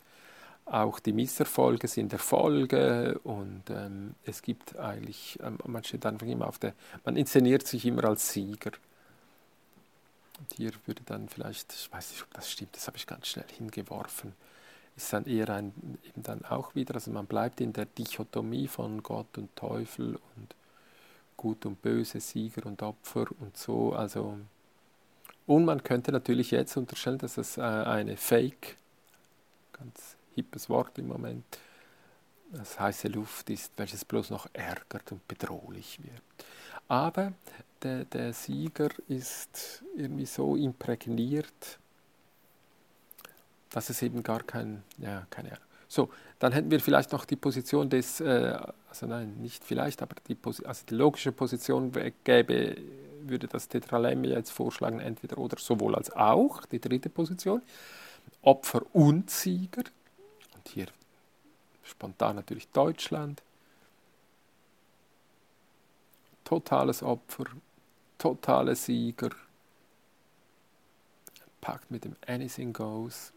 auch 0.72 1.00
die 1.00 1.14
Misserfolge 1.14 1.88
sind 1.88 2.14
Erfolge 2.14 3.20
und 3.24 3.64
ähm, 3.70 4.16
es 4.26 4.42
gibt 4.42 4.78
eigentlich, 4.78 5.38
ähm, 5.44 5.58
man 5.66 5.84
steht 5.84 6.06
einfach 6.06 6.28
immer 6.28 6.48
auf 6.48 6.60
der, 6.60 6.74
man 7.04 7.18
inszeniert 7.18 7.68
sich 7.68 7.86
immer 7.86 8.06
als 8.06 8.32
Sieger. 8.32 8.72
Und 10.40 10.54
hier 10.56 10.72
würde 10.86 11.02
dann 11.06 11.30
vielleicht, 11.30 11.74
ich 11.74 11.92
weiß 11.92 12.12
nicht, 12.12 12.24
ob 12.24 12.34
das 12.34 12.50
stimmt, 12.50 12.76
das 12.76 12.88
habe 12.88 12.98
ich 12.98 13.06
ganz 13.06 13.28
schnell 13.28 13.46
hingeworfen, 13.58 14.34
ist 14.96 15.12
dann 15.14 15.26
eher 15.26 15.50
ein, 15.50 15.74
eben 16.08 16.24
dann 16.24 16.46
auch 16.46 16.74
wieder, 16.74 16.96
also 16.96 17.12
man 17.12 17.26
bleibt 17.26 17.62
in 17.62 17.74
der 17.74 17.86
Dichotomie 17.86 18.68
von 18.68 19.04
Gott 19.04 19.38
und 19.38 19.56
Teufel 19.56 20.20
und 20.36 20.56
Gut 21.38 21.66
und 21.66 21.82
Böse, 21.82 22.20
Sieger 22.20 22.66
und 22.66 22.82
Opfer 22.82 23.26
und 23.40 23.58
so, 23.58 23.94
also 23.94 24.38
und 25.48 25.66
man 25.66 25.84
könnte 25.84 26.12
natürlich 26.12 26.52
jetzt 26.52 26.78
unterstellen, 26.78 27.18
dass 27.18 27.38
es 27.38 27.58
äh, 27.58 27.62
eine 27.62 28.16
Fake, 28.16 28.78
ganz 29.74 30.16
hippes 30.36 30.70
Wort 30.70 30.98
im 30.98 31.08
Moment, 31.08 31.46
das 32.52 32.80
heiße 32.80 33.08
Luft 33.08 33.50
ist, 33.50 33.72
welches 33.78 34.04
bloß 34.06 34.30
noch 34.30 34.48
ärgert 34.54 35.12
und 35.12 35.26
bedrohlich 35.28 36.00
wird. 36.04 36.22
Aber 36.88 37.34
der, 37.82 38.06
der 38.06 38.34
Sieger 38.34 38.90
ist 39.08 39.84
irgendwie 39.96 40.26
so 40.26 40.56
imprägniert, 40.56 41.80
dass 43.70 43.90
es 43.90 44.02
eben 44.02 44.24
gar 44.24 44.44
kein, 44.44 44.84
ja, 44.98 45.26
keine 45.30 45.50
Ahnung. 45.50 45.64
So, 45.88 46.10
dann 46.40 46.54
hätten 46.54 46.72
wir 46.72 46.80
vielleicht 46.80 47.12
noch 47.12 47.26
die 47.26 47.36
Position 47.36 47.90
des, 47.90 48.22
äh, 48.22 48.58
also 48.90 49.08
nein, 49.08 49.36
nicht 49.42 49.64
vielleicht, 49.64 50.02
aber 50.02 50.16
die, 50.28 50.38
also 50.66 50.86
die 50.90 50.96
logische 50.96 51.32
Position 51.32 51.92
gäbe, 52.24 52.78
würde 53.24 53.48
das 53.48 53.68
Tetralemme 53.68 54.28
jetzt 54.28 54.52
vorschlagen, 54.52 55.00
entweder 55.00 55.38
oder 55.38 55.58
sowohl 55.60 55.96
als 55.96 56.12
auch, 56.12 56.66
die 56.66 56.80
dritte 56.80 57.10
Position, 57.10 57.62
Opfer 58.42 58.84
und 58.94 59.30
Sieger, 59.30 59.84
und 60.62 60.70
hier 60.74 60.88
spontan 61.84 62.36
natürlich 62.36 62.68
Deutschland, 62.70 63.42
totales 66.44 67.02
Opfer, 67.02 67.46
totale 68.18 68.76
Sieger, 68.76 69.32
packt 71.60 71.90
mit 71.90 72.06
dem 72.06 72.16
Anything 72.28 72.74
Goes, 72.74 73.34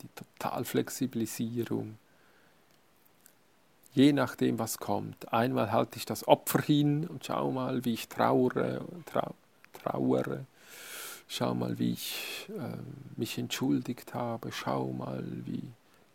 die 0.00 0.08
Totalflexibilisierung, 0.14 1.98
je 3.92 4.12
nachdem, 4.12 4.58
was 4.58 4.78
kommt. 4.78 5.32
Einmal 5.32 5.70
halte 5.72 5.98
ich 5.98 6.06
das 6.06 6.26
Opfer 6.26 6.62
hin 6.62 7.06
und 7.06 7.26
schau 7.26 7.50
mal, 7.50 7.84
wie 7.84 7.94
ich 7.94 8.08
trauere, 8.08 8.84
trau, 9.04 9.34
trauere. 9.72 10.46
Schau 11.28 11.54
mal, 11.54 11.78
wie 11.78 11.92
ich 11.92 12.48
äh, 12.48 12.76
mich 13.16 13.38
entschuldigt 13.38 14.14
habe. 14.14 14.50
Schau 14.50 14.88
mal, 14.88 15.22
wie 15.44 15.62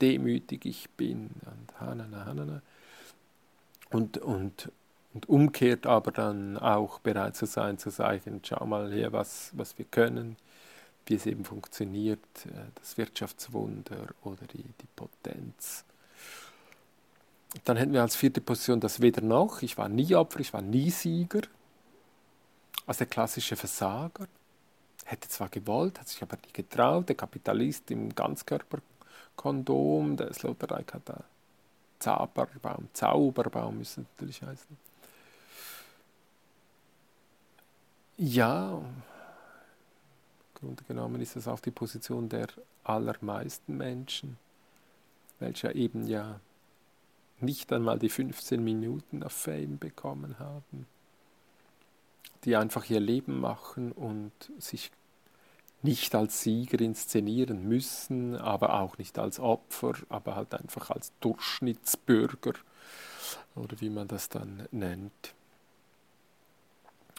demütig 0.02 0.66
ich 0.66 0.90
bin. 0.92 1.30
Und, 1.46 1.80
hanana, 1.80 2.26
hanana. 2.26 2.62
und, 3.92 4.18
und, 4.18 4.72
und 5.14 5.30
umkehrt 5.30 5.86
aber 5.86 6.12
dann 6.12 6.58
auch 6.58 7.00
bereit 7.00 7.36
zu 7.36 7.46
sein, 7.46 7.78
zu 7.78 7.90
sagen, 7.90 8.42
schau 8.44 8.66
mal 8.66 8.92
hier, 8.92 9.14
was, 9.14 9.52
was 9.54 9.78
wir 9.78 9.86
können, 9.86 10.38
wie 11.06 11.16
es 11.16 11.26
eben 11.26 11.46
funktioniert, 11.46 12.20
äh, 12.46 12.72
das 12.76 12.98
Wirtschaftswunder 12.98 14.08
oder 14.24 14.46
die, 14.48 14.64
die 14.64 14.88
Potenz. 14.96 15.86
Dann 17.64 17.78
hätten 17.78 17.94
wir 17.94 18.02
als 18.02 18.16
vierte 18.16 18.42
Position 18.42 18.80
das 18.80 19.02
Weder 19.02 19.22
noch. 19.22 19.62
Ich 19.62 19.78
war 19.78 19.88
nie 19.88 20.14
Opfer, 20.16 20.42
ich 20.42 20.52
war 20.52 20.62
nie 20.62 20.90
Sieger. 20.90 21.42
Also 22.86 23.00
der 23.00 23.08
klassische 23.08 23.56
Versager. 23.56 24.28
Hätte 25.06 25.30
zwar 25.30 25.50
gewollt, 25.50 26.00
hat 26.00 26.10
sich 26.10 26.22
aber 26.22 26.38
nie 26.38 26.52
getraut. 26.52 27.08
Der 27.08 27.16
Kapitalist 27.16 27.92
im 27.92 28.14
Ganzkörperkondom, 29.36 30.18
der 30.18 30.34
Sloterdijk 30.34 30.94
hat 30.94 31.10
da 31.10 31.24
Zauberbaum, 32.00 32.90
Zauberbaum 32.94 33.78
müsste 33.78 34.02
natürlich 34.02 34.42
heißen. 34.42 34.78
Ja, 38.18 38.78
im 38.78 38.94
Grunde 40.54 40.84
genommen 40.84 41.22
ist 41.22 41.36
das 41.36 41.48
auch 41.48 41.60
die 41.60 41.72
Position 41.72 42.30
der 42.30 42.48
allermeisten 42.84 43.78
Menschen, 43.78 44.38
welche 45.40 45.74
eben 45.74 46.08
ja 46.08 46.40
nicht 47.40 47.72
einmal 47.74 48.00
die 48.00 48.10
15 48.10 48.64
Minuten 48.64 49.24
auf 49.24 49.34
Fame 49.34 49.78
bekommen 49.78 50.40
haben, 50.40 50.88
die 52.46 52.56
einfach 52.56 52.90
ihr 52.90 53.00
Leben 53.02 53.40
machen 53.40 53.92
und 53.92 54.32
sich 54.60 54.92
nicht 55.82 56.16
als 56.16 56.42
Sieger 56.42 56.80
inszenieren 56.82 57.68
müssen, 57.68 58.36
aber 58.36 58.80
auch 58.80 58.98
nicht 58.98 59.20
als 59.20 59.40
Opfer, 59.40 59.94
aber 60.10 60.36
halt 60.36 60.54
einfach 60.56 60.90
als 60.90 61.12
Durchschnittsbürger 61.20 62.54
oder 63.56 63.80
wie 63.82 63.90
man 63.90 64.08
das 64.08 64.30
dann 64.30 64.68
nennt. 64.72 65.34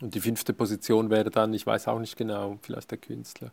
Und 0.01 0.14
die 0.14 0.21
fünfte 0.21 0.53
Position 0.53 1.11
wäre 1.11 1.31
dann, 1.31 1.55
ich 1.55 1.66
weiß 1.66 1.88
auch 1.88 1.99
nicht 1.99 2.16
genau, 2.16 2.59
vielleicht 2.62 2.90
der 2.90 2.99
Künstler, 2.99 3.51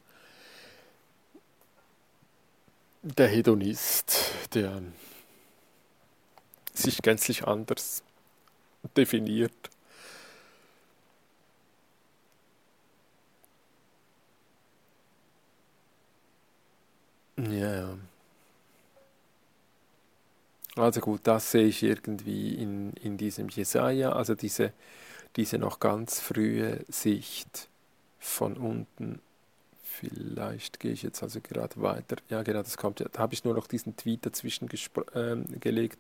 der 3.02 3.28
Hedonist, 3.28 4.32
der 4.54 4.82
sich 6.74 7.02
gänzlich 7.02 7.46
anders 7.46 8.04
definiert. 8.98 9.70
Ja, 17.50 17.98
Also 20.76 21.02
gut, 21.02 21.22
das 21.26 21.52
sehe 21.52 21.68
ich 21.68 21.84
irgendwie 21.84 22.56
in, 22.56 22.94
in 22.94 23.18
diesem 23.18 23.50
Jesaja, 23.50 24.12
also 24.14 24.34
diese, 24.34 24.74
diese 25.36 25.58
noch 25.60 25.80
ganz 25.80 26.20
frühe 26.20 26.86
Sicht 26.90 27.70
von 28.20 28.58
unten. 28.58 29.22
Vielleicht 29.84 30.80
gehe 30.80 30.94
ich 30.94 31.04
jetzt 31.04 31.24
also 31.24 31.42
gerade 31.42 31.82
weiter. 31.82 32.18
Ja, 32.30 32.44
genau, 32.44 32.64
das 32.64 32.78
kommt. 32.78 33.02
Da 33.02 33.20
habe 33.20 33.34
ich 33.36 33.44
nur 33.46 33.56
noch 33.56 33.68
diesen 33.68 33.98
Tweet 33.98 34.26
dazwischen 34.26 34.70
äh, 34.70 35.38
gelegt 35.60 36.00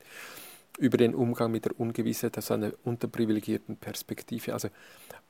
über 0.79 0.97
den 0.97 1.13
Umgang 1.13 1.51
mit 1.51 1.65
der 1.65 1.79
Ungewissheit 1.79 2.37
aus 2.37 2.51
einer 2.51 2.71
unterprivilegierten 2.83 3.77
Perspektive. 3.77 4.53
Also 4.53 4.69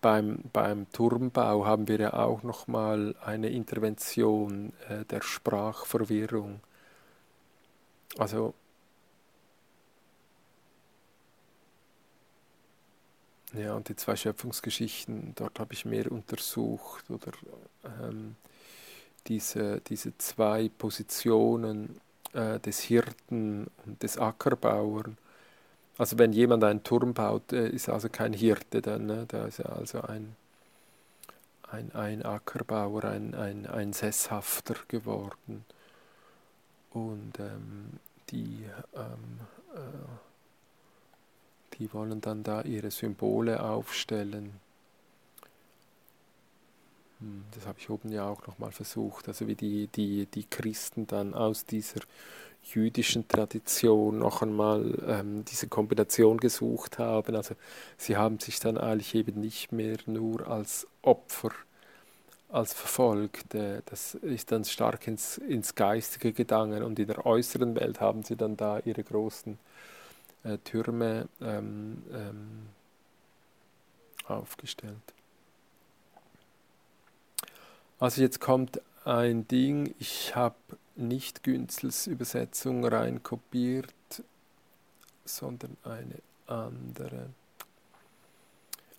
beim, 0.01 0.39
beim 0.53 0.89
Turmbau 0.91 1.65
haben 1.65 1.87
wir 1.87 1.99
ja 1.99 2.13
auch 2.13 2.43
nochmal 2.43 3.15
eine 3.23 3.49
Intervention 3.49 4.73
äh, 4.89 5.05
der 5.05 5.21
Sprachverwirrung. 5.21 6.61
Also 8.17 8.53
ja, 13.53 13.73
und 13.75 13.89
die 13.89 13.95
zwei 13.95 14.15
Schöpfungsgeschichten, 14.15 15.33
dort 15.35 15.59
habe 15.59 15.73
ich 15.73 15.85
mehr 15.85 16.11
untersucht 16.11 17.09
oder 17.09 17.31
ähm, 18.01 18.35
diese, 19.27 19.81
diese 19.81 20.17
zwei 20.17 20.69
Positionen 20.69 21.99
äh, 22.33 22.59
des 22.59 22.81
Hirten 22.81 23.67
und 23.85 24.03
des 24.03 24.17
Ackerbauern 24.17 25.17
also 25.97 26.17
wenn 26.17 26.33
jemand 26.33 26.63
einen 26.63 26.83
Turm 26.83 27.13
baut, 27.13 27.53
äh, 27.53 27.69
ist 27.69 27.89
also 27.89 28.09
kein 28.09 28.33
Hirte 28.33 28.81
dann, 28.81 29.05
ne? 29.05 29.25
der 29.25 29.47
ist 29.47 29.59
ja 29.59 29.65
also 29.65 30.01
ein, 30.01 30.35
ein, 31.71 31.91
ein 31.93 32.25
Ackerbauer, 32.25 33.03
ein, 33.05 33.35
ein, 33.35 33.67
ein 33.67 33.93
Sesshafter 33.93 34.75
geworden. 34.87 35.65
Und 36.91 37.39
ähm, 37.39 37.99
die, 38.29 38.65
ähm, 38.95 39.39
äh, 39.75 39.79
die 41.77 41.93
wollen 41.93 42.21
dann 42.21 42.43
da 42.43 42.61
ihre 42.61 42.91
Symbole 42.91 43.63
aufstellen. 43.63 44.53
Hm, 47.19 47.45
das 47.55 47.65
habe 47.65 47.79
ich 47.79 47.89
oben 47.89 48.11
ja 48.11 48.27
auch 48.27 48.45
nochmal 48.47 48.71
versucht, 48.71 49.27
also 49.27 49.47
wie 49.47 49.55
die, 49.55 49.87
die, 49.87 50.25
die 50.27 50.45
Christen 50.45 51.07
dann 51.07 51.33
aus 51.33 51.65
dieser 51.65 52.01
jüdischen 52.63 53.27
Tradition 53.27 54.19
noch 54.19 54.41
einmal 54.41 54.97
ähm, 55.07 55.45
diese 55.45 55.67
Kombination 55.67 56.37
gesucht 56.37 56.99
haben. 56.99 57.35
Also 57.35 57.55
sie 57.97 58.17
haben 58.17 58.39
sich 58.39 58.59
dann 58.59 58.77
eigentlich 58.77 59.15
eben 59.15 59.39
nicht 59.39 59.71
mehr 59.71 59.97
nur 60.05 60.47
als 60.47 60.87
Opfer, 61.01 61.51
als 62.49 62.73
Verfolgte, 62.73 63.81
das 63.87 64.13
ist 64.13 64.51
dann 64.51 64.63
stark 64.63 65.07
ins, 65.07 65.39
ins 65.39 65.73
Geistige 65.73 66.33
gegangen 66.33 66.83
und 66.83 66.99
in 66.99 67.07
der 67.07 67.25
äußeren 67.25 67.75
Welt 67.75 67.99
haben 67.99 68.21
sie 68.21 68.35
dann 68.35 68.55
da 68.55 68.79
ihre 68.85 69.03
großen 69.03 69.57
äh, 70.43 70.59
Türme 70.59 71.27
ähm, 71.41 72.03
ähm, 72.13 72.67
aufgestellt. 74.27 74.93
Also 77.99 78.21
jetzt 78.21 78.39
kommt 78.39 78.81
ein 79.03 79.47
Ding, 79.47 79.95
ich 79.97 80.35
habe 80.35 80.55
nicht 80.95 81.43
Günzels 81.43 82.07
Übersetzung 82.07 82.85
rein 82.85 83.23
kopiert, 83.23 83.93
sondern 85.25 85.77
eine 85.83 86.19
andere. 86.47 87.29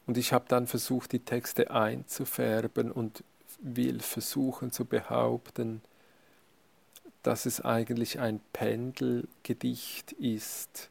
Und 0.06 0.18
ich 0.18 0.32
habe 0.32 0.44
dann 0.48 0.66
versucht, 0.66 1.12
die 1.12 1.20
Texte 1.20 1.70
einzufärben 1.70 2.90
und 2.90 3.24
will 3.60 4.00
versuchen 4.00 4.70
zu 4.70 4.84
behaupten, 4.84 5.80
dass 7.22 7.46
es 7.46 7.62
eigentlich 7.62 8.20
ein 8.20 8.40
Pendelgedicht 8.52 10.12
ist. 10.12 10.90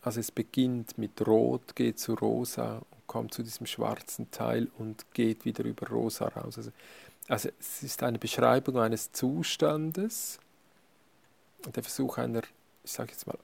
Also 0.00 0.20
es 0.20 0.30
beginnt 0.30 0.96
mit 0.96 1.26
Rot, 1.26 1.76
geht 1.76 1.98
zu 1.98 2.14
Rosa 2.14 2.80
kommt 3.10 3.34
zu 3.34 3.42
diesem 3.42 3.66
schwarzen 3.66 4.30
Teil 4.30 4.68
und 4.78 5.04
geht 5.14 5.44
wieder 5.44 5.64
über 5.64 5.88
Rosa 5.88 6.28
raus. 6.28 6.58
Also, 6.58 6.70
also 7.30 7.48
es 7.60 7.82
ist 7.84 8.02
eine 8.02 8.18
Beschreibung 8.18 8.78
eines 8.78 9.12
Zustandes, 9.12 10.40
der 11.64 11.82
Versuch 11.82 12.18
einer, 12.18 12.42
ich 12.82 12.90
sage 12.90 13.12
jetzt 13.12 13.26
mal 13.26 13.38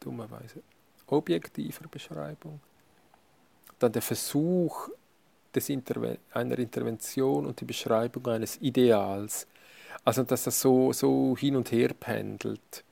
dummerweise, 0.00 0.62
objektiver 1.06 1.86
Beschreibung. 1.88 2.60
Dann 3.78 3.92
der 3.92 4.02
Versuch 4.02 4.88
des 5.54 5.68
Interven 5.68 6.18
einer 6.32 6.58
Intervention 6.58 7.46
und 7.46 7.60
die 7.60 7.64
Beschreibung 7.64 8.26
eines 8.26 8.56
Ideals. 8.60 9.46
Also 10.04 10.24
dass 10.24 10.44
das 10.44 10.60
so, 10.60 10.92
so 10.92 11.36
hin 11.36 11.54
und 11.56 11.70
her 11.70 11.90
pendelt. 11.94 12.84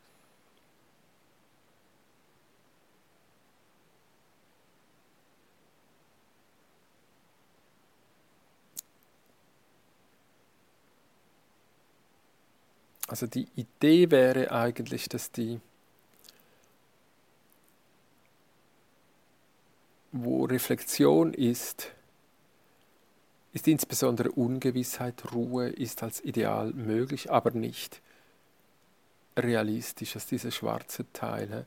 Also 13.09 13.27
die 13.27 13.49
Idee 13.57 14.11
wäre 14.11 14.53
eigentlich, 14.53 15.09
dass 15.09 15.33
die, 15.33 15.61
wo 20.13 20.45
Reflexion 20.45 21.33
ist, 21.33 21.91
ist 23.55 23.67
insbesondere 23.67 24.31
Ungewissheit, 24.31 25.33
Ruhe 25.33 25.69
ist 25.71 26.03
als 26.03 26.23
Ideal 26.23 26.73
möglich, 26.75 27.31
aber 27.31 27.51
nicht 27.51 28.03
realistisch 29.39 30.15
als 30.15 30.27
diese 30.27 30.53
schwarze 30.53 31.11
Teile. 31.15 31.65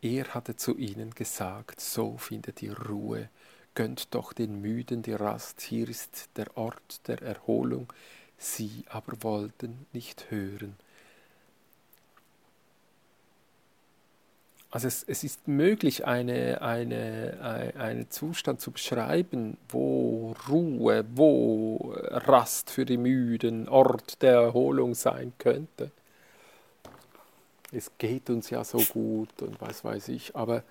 Er 0.00 0.32
hatte 0.32 0.56
zu 0.56 0.78
ihnen 0.78 1.10
gesagt, 1.10 1.80
so 1.80 2.16
findet 2.16 2.62
ihr 2.62 2.78
Ruhe, 2.88 3.28
gönnt 3.74 4.14
doch 4.14 4.32
den 4.32 4.62
Müden 4.62 5.02
die 5.02 5.12
Rast, 5.12 5.60
hier 5.60 5.88
ist 5.88 6.30
der 6.36 6.56
Ort 6.56 7.06
der 7.08 7.20
Erholung, 7.20 7.92
sie 8.38 8.84
aber 8.88 9.22
wollten 9.22 9.86
nicht 9.92 10.30
hören. 10.30 10.76
Also 14.70 14.86
es, 14.86 15.02
es 15.02 15.24
ist 15.24 15.48
möglich, 15.48 16.06
eine, 16.06 16.60
eine, 16.60 17.72
einen 17.78 18.10
Zustand 18.10 18.60
zu 18.60 18.70
beschreiben, 18.70 19.56
wo 19.70 20.34
Ruhe, 20.48 21.06
wo 21.14 21.94
Rast 21.96 22.70
für 22.70 22.84
die 22.84 22.98
Müden, 22.98 23.68
Ort 23.68 24.20
der 24.20 24.34
Erholung 24.34 24.94
sein 24.94 25.32
könnte. 25.38 25.90
Es 27.72 27.90
geht 27.96 28.28
uns 28.28 28.50
ja 28.50 28.62
so 28.62 28.78
gut 28.78 29.40
und 29.40 29.58
was 29.60 29.84
weiß 29.84 30.08
ich, 30.08 30.36
aber 30.36 30.62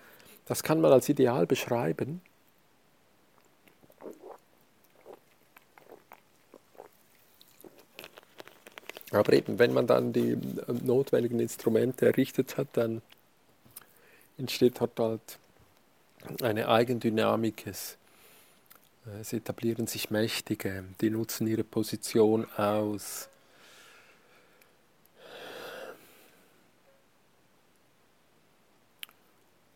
das 0.46 0.62
kann 0.62 0.80
man 0.80 0.92
als 0.92 1.10
Ideal 1.10 1.48
beschreiben. 1.48 2.22
Aber 9.12 9.34
eben, 9.34 9.58
wenn 9.58 9.74
man 9.74 9.88
dann 9.88 10.12
die 10.12 10.32
ähm, 10.32 10.82
notwendigen 10.84 11.40
Instrumente 11.40 12.08
errichtet 12.08 12.58
hat, 12.58 12.68
dann 12.74 13.02
entsteht 14.38 14.82
hat 14.82 15.00
halt 15.00 15.40
eine 16.42 16.68
Eigendynamik. 16.68 17.66
Es, 17.68 17.98
äh, 19.06 19.22
es 19.22 19.34
etablieren 19.34 19.88
sich 19.88 20.12
Mächtige, 20.12 20.84
die 21.00 21.10
nutzen 21.10 21.48
ihre 21.48 21.64
Position 21.64 22.46
aus. 22.58 23.30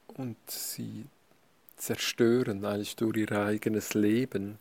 Und 0.08 0.38
sie 0.48 1.06
zerstören 1.78 2.66
eigentlich 2.66 2.96
durch 2.98 3.18
ihr 3.18 3.32
eigenes 3.32 3.94
Leben 3.94 4.60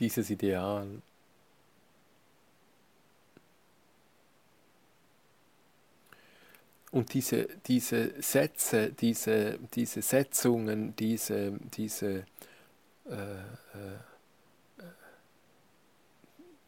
dieses 0.00 0.30
Ideal. 0.30 0.88
Und 6.94 7.12
diese, 7.12 7.48
diese 7.66 8.22
Sätze, 8.22 8.92
diese, 8.92 9.58
diese 9.74 10.00
Setzungen, 10.00 10.94
diese, 10.94 11.58
diese 11.76 12.24
äh, 13.06 13.14
äh, 13.14 14.84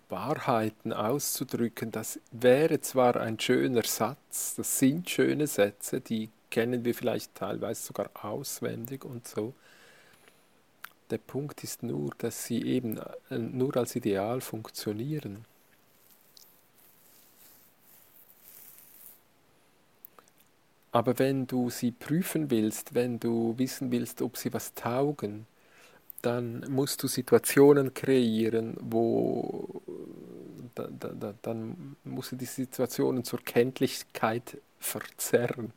Wahrheiten 0.08 0.92
auszudrücken, 0.92 1.92
das 1.92 2.18
wäre 2.32 2.80
zwar 2.80 3.14
ein 3.20 3.38
schöner 3.38 3.84
Satz, 3.84 4.56
das 4.56 4.80
sind 4.80 5.08
schöne 5.08 5.46
Sätze, 5.46 6.00
die 6.00 6.30
kennen 6.50 6.84
wir 6.84 6.96
vielleicht 6.96 7.36
teilweise 7.36 7.84
sogar 7.84 8.10
auswendig 8.20 9.04
und 9.04 9.28
so. 9.28 9.54
Der 11.10 11.18
Punkt 11.18 11.62
ist 11.62 11.84
nur, 11.84 12.10
dass 12.18 12.46
sie 12.46 12.64
eben 12.64 12.98
äh, 13.30 13.38
nur 13.38 13.76
als 13.76 13.94
Ideal 13.94 14.40
funktionieren. 14.40 15.44
Aber 20.96 21.18
wenn 21.18 21.46
du 21.46 21.68
sie 21.68 21.90
prüfen 21.90 22.50
willst, 22.50 22.94
wenn 22.94 23.20
du 23.20 23.52
wissen 23.58 23.92
willst, 23.92 24.22
ob 24.22 24.38
sie 24.38 24.54
was 24.54 24.72
taugen, 24.72 25.46
dann 26.22 26.64
musst 26.70 27.02
du 27.02 27.06
Situationen 27.06 27.92
kreieren, 27.92 28.78
wo 28.80 29.82
da, 30.74 30.88
da, 30.88 31.08
da, 31.08 31.34
dann 31.42 31.96
musst 32.02 32.32
du 32.32 32.36
die 32.36 32.46
Situationen 32.46 33.24
zur 33.24 33.40
Kenntlichkeit 33.40 34.56
verzerren. 34.78 35.74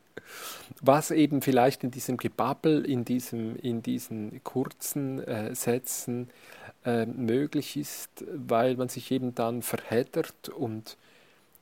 Was 0.80 1.10
eben 1.10 1.42
vielleicht 1.42 1.84
in 1.84 1.90
diesem 1.90 2.16
Gebabbel, 2.16 2.86
in, 2.86 3.04
diesem, 3.04 3.56
in 3.56 3.82
diesen 3.82 4.42
kurzen 4.42 5.22
äh, 5.22 5.54
Sätzen 5.54 6.30
äh, 6.86 7.04
möglich 7.04 7.76
ist, 7.76 8.24
weil 8.32 8.74
man 8.74 8.88
sich 8.88 9.10
eben 9.10 9.34
dann 9.34 9.60
verheddert 9.60 10.48
und 10.48 10.96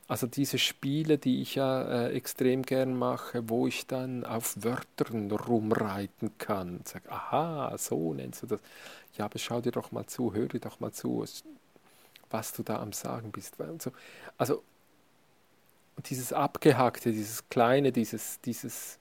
also 0.08 0.26
diese 0.26 0.58
Spiele, 0.58 1.18
die 1.18 1.42
ich 1.42 1.54
ja 1.54 1.82
äh, 2.06 2.12
extrem 2.14 2.62
gern 2.62 2.96
mache, 2.96 3.48
wo 3.48 3.66
ich 3.66 3.86
dann 3.86 4.24
auf 4.24 4.56
Wörtern 4.64 5.30
rumreiten 5.30 6.36
kann. 6.38 6.80
Sag, 6.84 7.10
aha, 7.10 7.76
so 7.76 8.14
nennst 8.14 8.42
du 8.42 8.46
das. 8.46 8.60
Ja, 9.18 9.26
aber 9.26 9.38
schau 9.38 9.60
dir 9.60 9.72
doch 9.72 9.92
mal 9.92 10.06
zu, 10.06 10.32
hör 10.32 10.46
dir 10.48 10.60
doch 10.60 10.80
mal 10.80 10.92
zu, 10.92 11.24
was 12.30 12.52
du 12.52 12.62
da 12.62 12.80
am 12.80 12.92
Sagen 12.92 13.30
bist. 13.32 13.60
Also, 13.60 13.92
also 14.38 14.62
dieses 16.06 16.32
Abgehackte, 16.32 17.12
dieses 17.12 17.48
Kleine, 17.50 17.92
dieses, 17.92 18.40
dieses 18.40 18.98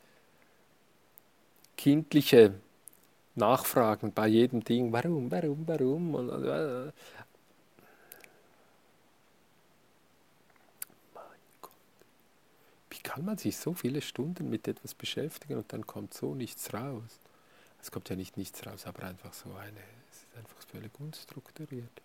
kindliche 1.78 2.54
Nachfragen 3.36 4.12
bei 4.14 4.28
jedem 4.28 4.64
Ding, 4.64 4.92
warum, 4.92 5.32
warum, 5.32 5.64
warum. 5.68 6.16
Und, 6.16 6.94
kann 13.08 13.24
man 13.24 13.38
sich 13.38 13.56
so 13.58 13.74
viele 13.74 14.02
Stunden 14.02 14.50
mit 14.50 14.68
etwas 14.68 14.94
beschäftigen 14.94 15.56
und 15.56 15.72
dann 15.72 15.88
kommt 15.88 16.14
so 16.14 16.36
nichts 16.36 16.74
raus. 16.74 17.22
Es 17.82 17.90
kommt 17.92 18.10
ja 18.10 18.18
nicht 18.18 18.36
nichts 18.38 18.66
raus, 18.68 18.86
aber 18.86 19.04
einfach 19.04 19.34
so 19.34 19.54
eine, 19.56 19.80
es 20.12 20.18
ist 20.24 20.38
einfach 20.38 20.62
völlig 20.70 20.92
unstrukturiert. 21.00 22.02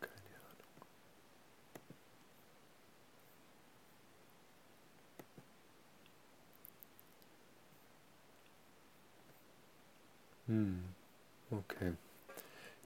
Keine 0.00 0.36
Ahnung. 0.50 0.86
Hm. 10.46 10.89
Okay. 11.50 11.94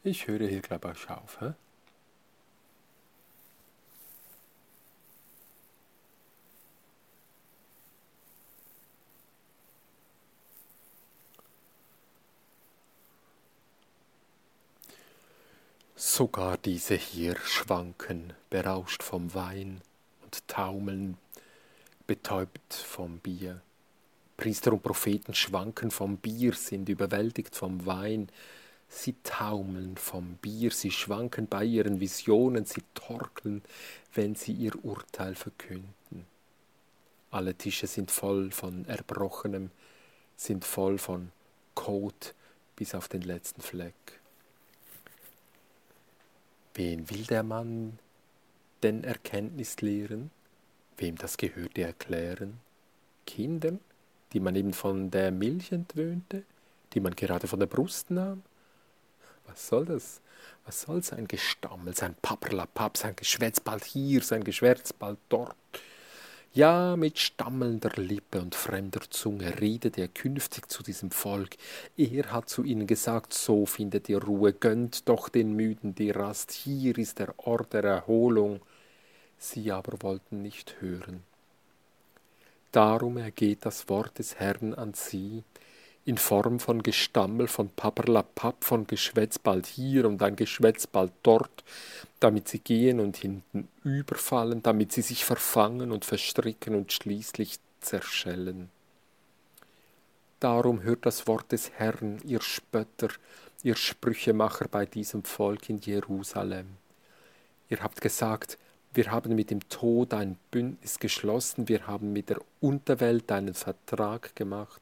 Ich 0.02 0.26
höre 0.26 0.46
hier, 0.48 0.62
glaube 0.62 0.92
ich, 0.96 1.10
auf. 1.10 1.40
Hä? 1.40 1.52
Sogar 15.96 16.56
diese 16.58 16.94
hier 16.94 17.36
schwanken, 17.40 18.34
berauscht 18.48 19.02
vom 19.02 19.34
Wein 19.34 19.82
und 20.22 20.46
taumeln, 20.48 21.18
betäubt 22.06 22.72
vom 22.72 23.18
Bier. 23.18 23.60
Priester 24.36 24.72
und 24.72 24.82
Propheten 24.82 25.34
schwanken 25.34 25.90
vom 25.90 26.16
Bier, 26.16 26.54
sind 26.54 26.88
überwältigt 26.88 27.54
vom 27.54 27.86
Wein. 27.86 28.28
Sie 28.88 29.14
taumeln 29.22 29.96
vom 29.96 30.36
Bier, 30.36 30.70
sie 30.70 30.90
schwanken 30.90 31.46
bei 31.46 31.64
ihren 31.64 32.00
Visionen, 32.00 32.64
sie 32.64 32.82
torkeln, 32.94 33.62
wenn 34.12 34.34
sie 34.34 34.52
ihr 34.52 34.84
Urteil 34.84 35.34
verkünden. 35.34 36.26
Alle 37.30 37.54
Tische 37.54 37.86
sind 37.86 38.10
voll 38.10 38.50
von 38.50 38.84
Erbrochenem, 38.86 39.70
sind 40.36 40.64
voll 40.64 40.98
von 40.98 41.32
Kot 41.74 42.34
bis 42.76 42.94
auf 42.94 43.08
den 43.08 43.22
letzten 43.22 43.60
Fleck. 43.60 43.94
Wen 46.74 47.08
will 47.10 47.24
der 47.24 47.42
Mann 47.42 47.98
denn 48.82 49.04
Erkenntnis 49.04 49.80
lehren? 49.80 50.30
Wem 50.96 51.16
das 51.16 51.36
Gehörte 51.36 51.82
erklären? 51.82 52.60
Kindern, 53.26 53.80
die 54.34 54.40
man 54.40 54.56
eben 54.56 54.72
von 54.72 55.10
der 55.10 55.30
Milch 55.30 55.72
entwöhnte, 55.72 56.42
die 56.92 57.00
man 57.00 57.16
gerade 57.16 57.46
von 57.46 57.60
der 57.60 57.66
Brust 57.66 58.10
nahm? 58.10 58.42
Was 59.46 59.68
soll 59.68 59.86
das? 59.86 60.20
Was 60.66 60.82
soll 60.82 61.02
sein 61.02 61.28
Gestammel, 61.28 61.94
sein 61.94 62.14
Papperlapapp, 62.20 62.96
sein 62.96 63.16
Geschwätz 63.16 63.60
bald 63.60 63.84
hier, 63.84 64.22
sein 64.22 64.44
Geschwätz 64.44 64.92
bald 64.92 65.18
dort? 65.28 65.56
Ja, 66.52 66.96
mit 66.96 67.18
stammelnder 67.18 67.90
Lippe 67.96 68.40
und 68.40 68.54
fremder 68.54 69.00
Zunge 69.10 69.60
redet 69.60 69.98
er 69.98 70.06
künftig 70.06 70.70
zu 70.70 70.84
diesem 70.84 71.10
Volk. 71.10 71.56
Er 71.96 72.30
hat 72.30 72.48
zu 72.48 72.62
ihnen 72.62 72.86
gesagt, 72.86 73.34
so 73.34 73.66
findet 73.66 74.08
ihr 74.08 74.22
Ruhe, 74.22 74.52
gönnt 74.52 75.08
doch 75.08 75.28
den 75.28 75.54
Müden 75.54 75.96
die 75.96 76.12
Rast, 76.12 76.52
hier 76.52 76.96
ist 76.96 77.18
der 77.18 77.34
Ort 77.38 77.72
der 77.72 77.82
Erholung. 77.82 78.60
Sie 79.36 79.72
aber 79.72 80.00
wollten 80.02 80.42
nicht 80.42 80.76
hören. 80.80 81.24
Darum 82.74 83.18
ergeht 83.18 83.64
das 83.64 83.88
Wort 83.88 84.18
des 84.18 84.40
Herrn 84.40 84.74
an 84.74 84.94
sie, 84.94 85.44
in 86.04 86.18
Form 86.18 86.58
von 86.58 86.82
Gestammel, 86.82 87.46
von 87.46 87.68
Papperlapapp, 87.68 88.64
von 88.64 88.88
Geschwätz 88.88 89.38
bald 89.38 89.66
hier 89.66 90.08
und 90.08 90.20
ein 90.24 90.34
Geschwätz 90.34 90.88
bald 90.88 91.12
dort, 91.22 91.62
damit 92.18 92.48
sie 92.48 92.58
gehen 92.58 92.98
und 92.98 93.16
hinten 93.16 93.68
überfallen, 93.84 94.60
damit 94.64 94.90
sie 94.90 95.02
sich 95.02 95.24
verfangen 95.24 95.92
und 95.92 96.04
verstricken 96.04 96.74
und 96.74 96.92
schließlich 96.92 97.60
zerschellen. 97.80 98.70
Darum 100.40 100.82
hört 100.82 101.06
das 101.06 101.28
Wort 101.28 101.52
des 101.52 101.70
Herrn, 101.70 102.18
ihr 102.24 102.42
Spötter, 102.42 103.10
ihr 103.62 103.76
Sprüchemacher 103.76 104.66
bei 104.66 104.84
diesem 104.84 105.22
Volk 105.22 105.70
in 105.70 105.78
Jerusalem. 105.78 106.66
Ihr 107.68 107.84
habt 107.84 108.00
gesagt, 108.00 108.58
wir 108.94 109.10
haben 109.10 109.34
mit 109.34 109.50
dem 109.50 109.68
Tod 109.68 110.14
ein 110.14 110.36
Bündnis 110.50 110.98
geschlossen, 110.98 111.68
wir 111.68 111.86
haben 111.86 112.12
mit 112.12 112.30
der 112.30 112.40
Unterwelt 112.60 113.30
einen 113.32 113.54
Vertrag 113.54 114.34
gemacht, 114.36 114.80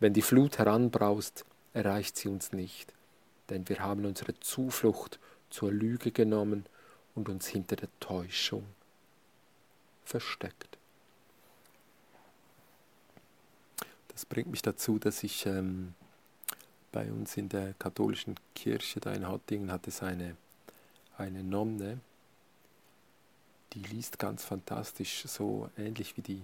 wenn 0.00 0.12
die 0.12 0.22
Flut 0.22 0.58
heranbraust, 0.58 1.44
erreicht 1.72 2.16
sie 2.16 2.28
uns 2.28 2.52
nicht, 2.52 2.92
denn 3.50 3.68
wir 3.68 3.80
haben 3.80 4.04
unsere 4.04 4.38
Zuflucht 4.40 5.18
zur 5.50 5.72
Lüge 5.72 6.12
genommen 6.12 6.66
und 7.14 7.28
uns 7.28 7.46
hinter 7.46 7.76
der 7.76 7.88
Täuschung 8.00 8.64
versteckt. 10.04 10.78
Das 14.08 14.24
bringt 14.24 14.50
mich 14.50 14.62
dazu, 14.62 14.98
dass 14.98 15.22
ich 15.22 15.44
ähm, 15.44 15.94
bei 16.92 17.10
uns 17.12 17.36
in 17.36 17.48
der 17.48 17.74
katholischen 17.74 18.36
Kirche 18.54 19.00
da 19.00 19.12
in 19.12 19.28
Hattingen 19.28 19.70
hat 19.70 19.86
es 19.86 20.02
eine, 20.02 20.36
eine 21.18 21.42
Nonne, 21.42 22.00
die 23.76 23.82
liest 23.82 24.18
ganz 24.18 24.42
fantastisch, 24.42 25.24
so 25.26 25.68
ähnlich 25.76 26.16
wie 26.16 26.22
die 26.22 26.42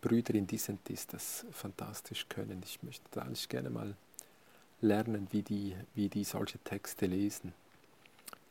Brüder 0.00 0.34
in 0.34 0.48
Dissentis 0.48 1.06
das 1.06 1.46
fantastisch 1.52 2.26
können. 2.28 2.60
Ich 2.64 2.82
möchte 2.82 3.04
da 3.12 3.22
eigentlich 3.22 3.48
gerne 3.48 3.70
mal 3.70 3.94
lernen, 4.80 5.28
wie 5.30 5.42
die, 5.42 5.76
wie 5.94 6.08
die 6.08 6.24
solche 6.24 6.58
Texte 6.58 7.06
lesen. 7.06 7.54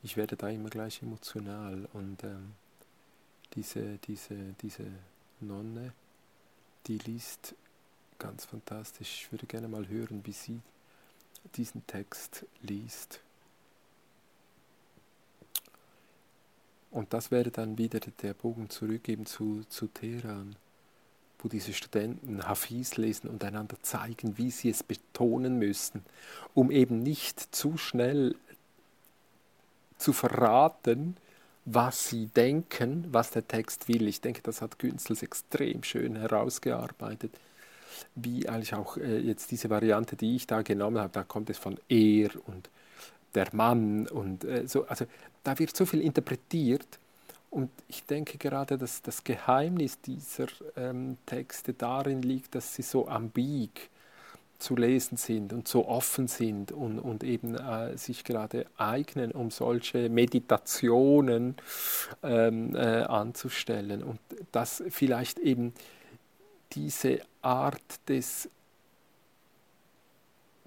Ich 0.04 0.16
werde 0.16 0.38
da 0.38 0.48
immer 0.48 0.70
gleich 0.70 1.02
emotional 1.02 1.90
und 1.92 2.24
ähm, 2.24 2.54
diese, 3.56 3.98
diese, 3.98 4.36
diese 4.62 4.86
Nonne, 5.42 5.92
die 6.88 7.00
liest 7.00 7.56
ganz 8.20 8.46
fantastisch. 8.46 9.24
Ich 9.24 9.32
würde 9.34 9.48
gerne 9.48 9.68
mal 9.68 9.88
hören, 9.90 10.22
wie 10.26 10.32
sie 10.32 10.62
diesen 11.56 11.86
Text 11.88 12.46
liest. 12.62 13.20
Und 16.92 17.14
das 17.14 17.32
wäre 17.32 17.52
dann 17.52 17.78
wieder 17.78 18.00
der 18.00 18.34
Bogen 18.34 18.70
zurückgeben 18.70 19.26
zu, 19.26 19.64
zu 19.70 19.88
Teheran 19.88 20.56
wo 21.40 21.48
diese 21.48 21.74
Studenten 21.74 22.48
Hafiz 22.48 22.98
lesen 22.98 23.30
und 23.30 23.44
einander 23.44 23.78
zeigen, 23.82 24.38
wie 24.38 24.52
sie 24.52 24.70
es 24.70 24.84
betonen 24.84 25.60
müssen, 25.60 26.04
um 26.54 26.72
eben 26.72 27.04
nicht 27.04 27.56
zu 27.56 27.78
schnell 27.78 28.36
zu 29.98 30.14
verraten, 30.14 31.18
was 31.66 32.10
sie 32.10 32.28
denken, 32.28 33.06
was 33.12 33.32
der 33.32 33.48
Text 33.48 33.88
will. 33.88 34.08
Ich 34.08 34.22
denke, 34.22 34.42
das 34.42 34.62
hat 34.62 34.80
Günzels 34.80 35.22
extrem 35.22 35.84
schön 35.84 36.16
herausgearbeitet, 36.16 37.32
wie 38.16 38.48
eigentlich 38.48 38.74
auch 38.74 38.98
äh, 38.98 39.20
jetzt 39.20 39.52
diese 39.52 39.70
Variante, 39.70 40.16
die 40.16 40.36
ich 40.36 40.48
da 40.48 40.62
genommen 40.62 41.00
habe, 41.00 41.14
da 41.14 41.24
kommt 41.24 41.50
es 41.50 41.58
von 41.58 41.78
er 41.90 42.30
und 42.48 42.70
der 43.38 43.54
Mann 43.54 44.08
und 44.08 44.44
äh, 44.44 44.68
so, 44.68 44.86
also 44.88 45.06
da 45.44 45.58
wird 45.60 45.76
so 45.76 45.86
viel 45.86 46.02
interpretiert 46.02 47.00
und 47.50 47.70
ich 47.88 48.04
denke 48.04 48.38
gerade, 48.38 48.78
dass 48.78 49.02
das 49.02 49.24
Geheimnis 49.24 50.02
dieser 50.02 50.48
ähm, 50.76 51.18
Texte 51.26 51.74
darin 51.74 52.22
liegt, 52.22 52.56
dass 52.56 52.76
sie 52.76 52.82
so 52.82 53.08
ambig 53.08 53.90
zu 54.60 54.76
lesen 54.76 55.18
sind 55.18 55.54
und 55.54 55.68
so 55.68 55.88
offen 55.88 56.28
sind 56.28 56.72
und, 56.72 57.00
und 57.00 57.24
eben 57.24 57.56
äh, 57.56 57.96
sich 57.98 58.24
gerade 58.24 58.66
eignen, 58.78 59.32
um 59.32 59.52
solche 59.52 60.10
Meditationen 60.10 61.56
ähm, 62.24 62.76
äh, 62.76 63.04
anzustellen. 63.04 64.04
Und 64.04 64.20
dass 64.52 64.84
vielleicht 64.90 65.38
eben 65.40 65.74
diese 66.74 67.22
Art 67.42 68.08
des 68.10 68.50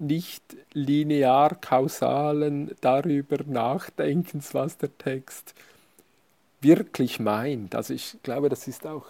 nicht 0.01 0.43
linear 0.73 1.55
kausalen 1.55 2.71
darüber 2.81 3.37
Nachdenkens, 3.45 4.53
was 4.53 4.77
der 4.77 4.97
Text 4.97 5.53
wirklich 6.61 7.19
meint. 7.19 7.75
Also 7.75 7.93
ich 7.93 8.17
glaube, 8.23 8.49
das 8.49 8.67
ist 8.67 8.85
auch, 8.85 9.05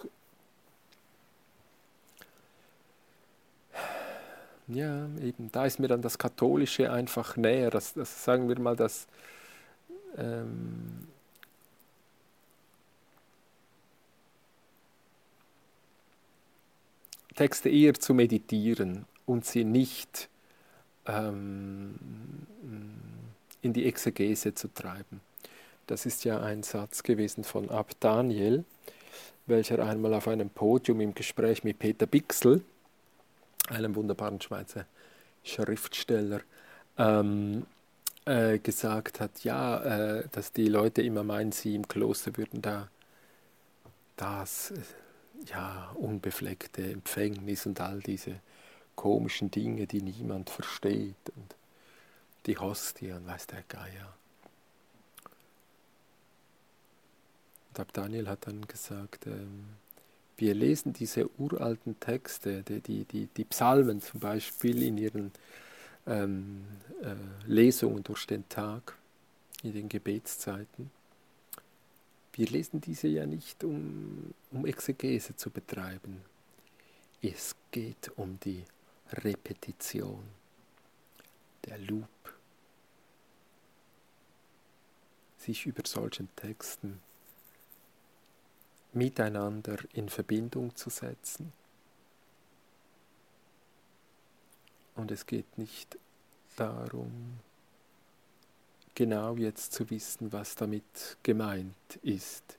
ja, 4.68 5.06
eben, 5.20 5.50
da 5.52 5.66
ist 5.66 5.78
mir 5.80 5.88
dann 5.88 6.02
das 6.02 6.18
Katholische 6.18 6.92
einfach 6.92 7.36
näher, 7.36 7.70
das, 7.70 7.94
das 7.94 8.24
sagen 8.24 8.48
wir 8.48 8.58
mal, 8.58 8.76
das 8.76 9.06
ähm, 10.16 11.08
Texte 17.34 17.70
eher 17.70 17.94
zu 17.94 18.14
meditieren 18.14 19.06
und 19.26 19.44
sie 19.44 19.64
nicht 19.64 20.28
ähm, 21.06 21.94
in 23.62 23.72
die 23.72 23.86
Exegese 23.86 24.54
zu 24.54 24.68
treiben. 24.68 25.20
Das 25.86 26.06
ist 26.06 26.24
ja 26.24 26.40
ein 26.40 26.62
Satz 26.62 27.02
gewesen 27.02 27.44
von 27.44 27.70
Ab 27.70 27.92
Daniel, 28.00 28.64
welcher 29.46 29.84
einmal 29.84 30.14
auf 30.14 30.28
einem 30.28 30.50
Podium 30.50 31.00
im 31.00 31.14
Gespräch 31.14 31.64
mit 31.64 31.78
Peter 31.78 32.06
Bixel, 32.06 32.62
einem 33.68 33.94
wunderbaren 33.94 34.40
Schweizer 34.40 34.86
Schriftsteller, 35.44 36.40
ähm, 36.98 37.66
äh, 38.24 38.58
gesagt 38.58 39.20
hat, 39.20 39.42
ja, 39.42 40.18
äh, 40.18 40.24
dass 40.30 40.52
die 40.52 40.68
Leute 40.68 41.02
immer 41.02 41.24
meinen, 41.24 41.52
sie 41.52 41.74
im 41.74 41.88
Kloster 41.88 42.36
würden 42.36 42.62
da 42.62 42.88
das 44.16 44.70
äh, 44.70 44.80
ja, 45.50 45.90
unbefleckte 45.94 46.92
Empfängnis 46.92 47.66
und 47.66 47.80
all 47.80 47.98
diese 48.00 48.36
komischen 48.96 49.50
Dinge, 49.50 49.86
die 49.86 50.02
niemand 50.02 50.50
versteht 50.50 51.30
und 51.36 51.56
die 52.46 52.58
Hostie 52.58 53.12
und 53.12 53.26
weiß 53.26 53.46
der 53.46 53.62
Geier. 53.68 54.14
Und 57.78 57.88
Daniel 57.94 58.28
hat 58.28 58.46
dann 58.46 58.66
gesagt, 58.66 59.26
ähm, 59.26 59.64
wir 60.36 60.54
lesen 60.54 60.92
diese 60.92 61.28
uralten 61.38 61.98
Texte, 62.00 62.62
die, 62.62 62.80
die, 62.80 63.04
die, 63.04 63.26
die 63.26 63.44
Psalmen 63.44 64.00
zum 64.00 64.20
Beispiel 64.20 64.82
in 64.82 64.98
ihren 64.98 65.32
ähm, 66.06 66.64
äh, 67.02 67.14
Lesungen 67.46 68.02
durch 68.02 68.26
den 68.26 68.48
Tag, 68.48 68.96
in 69.62 69.72
den 69.72 69.88
Gebetszeiten. 69.88 70.90
Wir 72.32 72.46
lesen 72.48 72.80
diese 72.80 73.08
ja 73.08 73.26
nicht, 73.26 73.62
um, 73.62 74.34
um 74.50 74.66
Exegese 74.66 75.36
zu 75.36 75.50
betreiben. 75.50 76.22
Es 77.20 77.54
geht 77.70 78.10
um 78.16 78.40
die 78.40 78.64
Repetition, 79.12 80.28
der 81.64 81.78
Loop, 81.78 82.08
sich 85.38 85.66
über 85.66 85.82
solchen 85.84 86.34
Texten 86.36 87.00
miteinander 88.92 89.78
in 89.92 90.08
Verbindung 90.08 90.74
zu 90.76 90.90
setzen. 90.90 91.52
Und 94.94 95.10
es 95.10 95.26
geht 95.26 95.58
nicht 95.58 95.98
darum, 96.56 97.40
genau 98.94 99.36
jetzt 99.36 99.72
zu 99.72 99.88
wissen, 99.90 100.32
was 100.32 100.54
damit 100.54 101.16
gemeint 101.22 101.96
ist. 102.02 102.58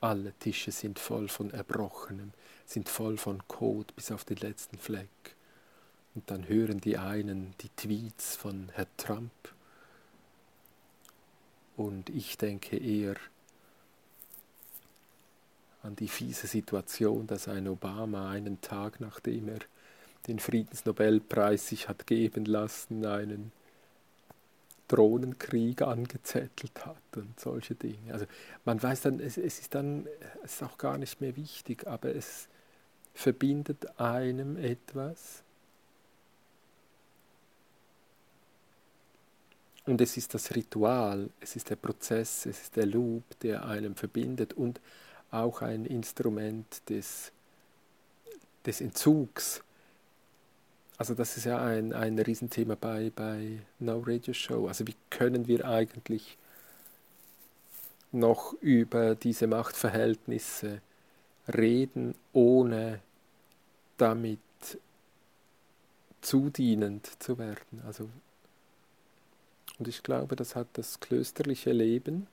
Alle 0.00 0.32
Tische 0.34 0.72
sind 0.72 0.98
voll 0.98 1.28
von 1.28 1.50
Erbrochenem, 1.50 2.32
sind 2.64 2.88
voll 2.88 3.16
von 3.16 3.46
Kot 3.48 3.94
bis 3.96 4.10
auf 4.10 4.24
den 4.24 4.38
letzten 4.38 4.78
Fleck. 4.78 5.08
Und 6.14 6.30
dann 6.30 6.48
hören 6.48 6.80
die 6.80 6.98
einen 6.98 7.54
die 7.60 7.68
Tweets 7.76 8.36
von 8.36 8.68
Herr 8.72 8.86
Trump. 8.96 9.30
Und 11.76 12.10
ich 12.10 12.36
denke 12.36 12.76
eher 12.76 13.16
an 15.82 15.96
die 15.96 16.08
fiese 16.08 16.46
Situation, 16.46 17.26
dass 17.26 17.48
ein 17.48 17.68
Obama 17.68 18.30
einen 18.30 18.60
Tag 18.60 19.00
nachdem 19.00 19.48
er 19.48 19.60
den 20.26 20.38
Friedensnobelpreis 20.38 21.68
sich 21.68 21.88
hat 21.88 22.06
geben 22.06 22.44
lassen, 22.44 23.06
einen 23.06 23.52
Drohnenkrieg 24.88 25.82
angezettelt 25.82 26.84
hat 26.84 27.16
und 27.16 27.38
solche 27.38 27.74
Dinge. 27.74 28.12
Also 28.12 28.26
man 28.64 28.82
weiß 28.82 29.02
dann, 29.02 29.20
es, 29.20 29.38
es, 29.38 29.60
ist 29.60 29.74
dann, 29.74 30.06
es 30.44 30.54
ist 30.54 30.62
auch 30.62 30.76
gar 30.78 30.98
nicht 30.98 31.20
mehr 31.20 31.36
wichtig, 31.36 31.86
aber 31.86 32.14
es 32.14 32.48
verbindet 33.14 33.98
einem 33.98 34.56
etwas. 34.56 35.44
Und 39.90 40.00
es 40.00 40.16
ist 40.16 40.32
das 40.34 40.54
Ritual, 40.54 41.28
es 41.40 41.56
ist 41.56 41.68
der 41.70 41.76
Prozess, 41.76 42.46
es 42.46 42.62
ist 42.62 42.76
der 42.76 42.86
Loop, 42.86 43.24
der 43.40 43.64
einem 43.64 43.94
verbindet 43.94 44.52
und 44.54 44.80
auch 45.30 45.62
ein 45.62 45.84
Instrument 45.84 46.88
des, 46.88 47.32
des 48.64 48.80
Entzugs 48.80 49.62
also 51.00 51.14
das 51.14 51.38
ist 51.38 51.44
ja 51.46 51.58
ein, 51.64 51.94
ein 51.94 52.18
Riesenthema 52.18 52.74
bei, 52.74 53.10
bei 53.16 53.60
No 53.78 54.04
Radio 54.06 54.34
Show. 54.34 54.68
Also 54.68 54.86
wie 54.86 54.94
können 55.08 55.48
wir 55.48 55.66
eigentlich 55.66 56.36
noch 58.12 58.52
über 58.60 59.14
diese 59.14 59.46
Machtverhältnisse 59.46 60.82
reden, 61.48 62.14
ohne 62.34 63.00
damit 63.96 64.40
zudienend 66.20 67.10
zu 67.18 67.38
werden. 67.38 67.80
Also, 67.86 68.10
und 69.80 69.88
ich 69.88 70.02
glaube, 70.02 70.36
das 70.36 70.56
hat 70.56 70.68
das 70.74 71.00
klösterliche 71.00 71.72
Leben 71.72 72.26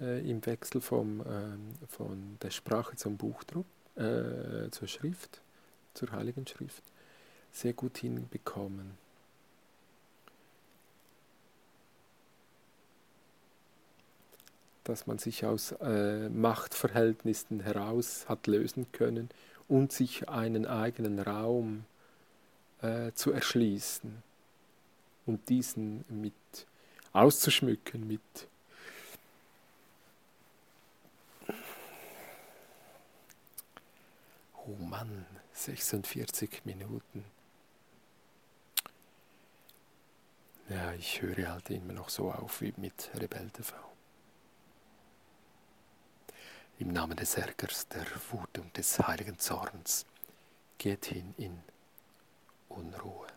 äh, 0.00 0.26
im 0.28 0.44
Wechsel 0.46 0.80
vom, 0.80 1.20
äh, 1.20 1.86
von 1.86 2.38
der 2.40 2.50
Sprache 2.50 2.96
zum 2.96 3.18
Buchdruck, 3.18 3.66
äh, 3.94 4.70
zur 4.70 4.88
Schrift, 4.88 5.42
zur 5.92 6.10
Heiligen 6.12 6.46
Schrift, 6.46 6.82
sehr 7.52 7.74
gut 7.74 7.98
hinbekommen. 7.98 8.92
Dass 14.84 15.06
man 15.06 15.18
sich 15.18 15.44
aus 15.44 15.72
äh, 15.72 16.30
Machtverhältnissen 16.30 17.60
heraus 17.60 18.24
hat 18.30 18.46
lösen 18.46 18.86
können 18.92 19.28
und 19.68 19.92
sich 19.92 20.26
einen 20.30 20.64
eigenen 20.64 21.18
Raum 21.18 21.84
äh, 22.80 23.12
zu 23.12 23.30
erschließen 23.30 24.22
und 25.26 25.48
diesen 25.48 26.04
mit 26.08 26.32
auszuschmücken 27.12 28.06
mit 28.06 28.48
Oh 34.64 34.76
Mann, 34.76 35.26
46 35.54 36.64
Minuten. 36.64 37.24
Ja, 40.68 40.92
ich 40.92 41.20
höre 41.20 41.52
halt 41.52 41.68
immer 41.70 41.92
noch 41.92 42.08
so 42.08 42.30
auf 42.30 42.60
wie 42.60 42.72
mit 42.76 43.10
Rebell 43.14 43.50
TV. 43.50 43.74
Im 46.78 46.92
Namen 46.92 47.16
des 47.16 47.34
Ärgers, 47.34 47.88
der 47.88 48.06
Wut 48.30 48.58
und 48.58 48.76
des 48.76 48.98
heiligen 49.00 49.38
Zorns, 49.38 50.06
geht 50.78 51.06
hin 51.06 51.34
in 51.36 51.60
Unruhe. 52.68 53.31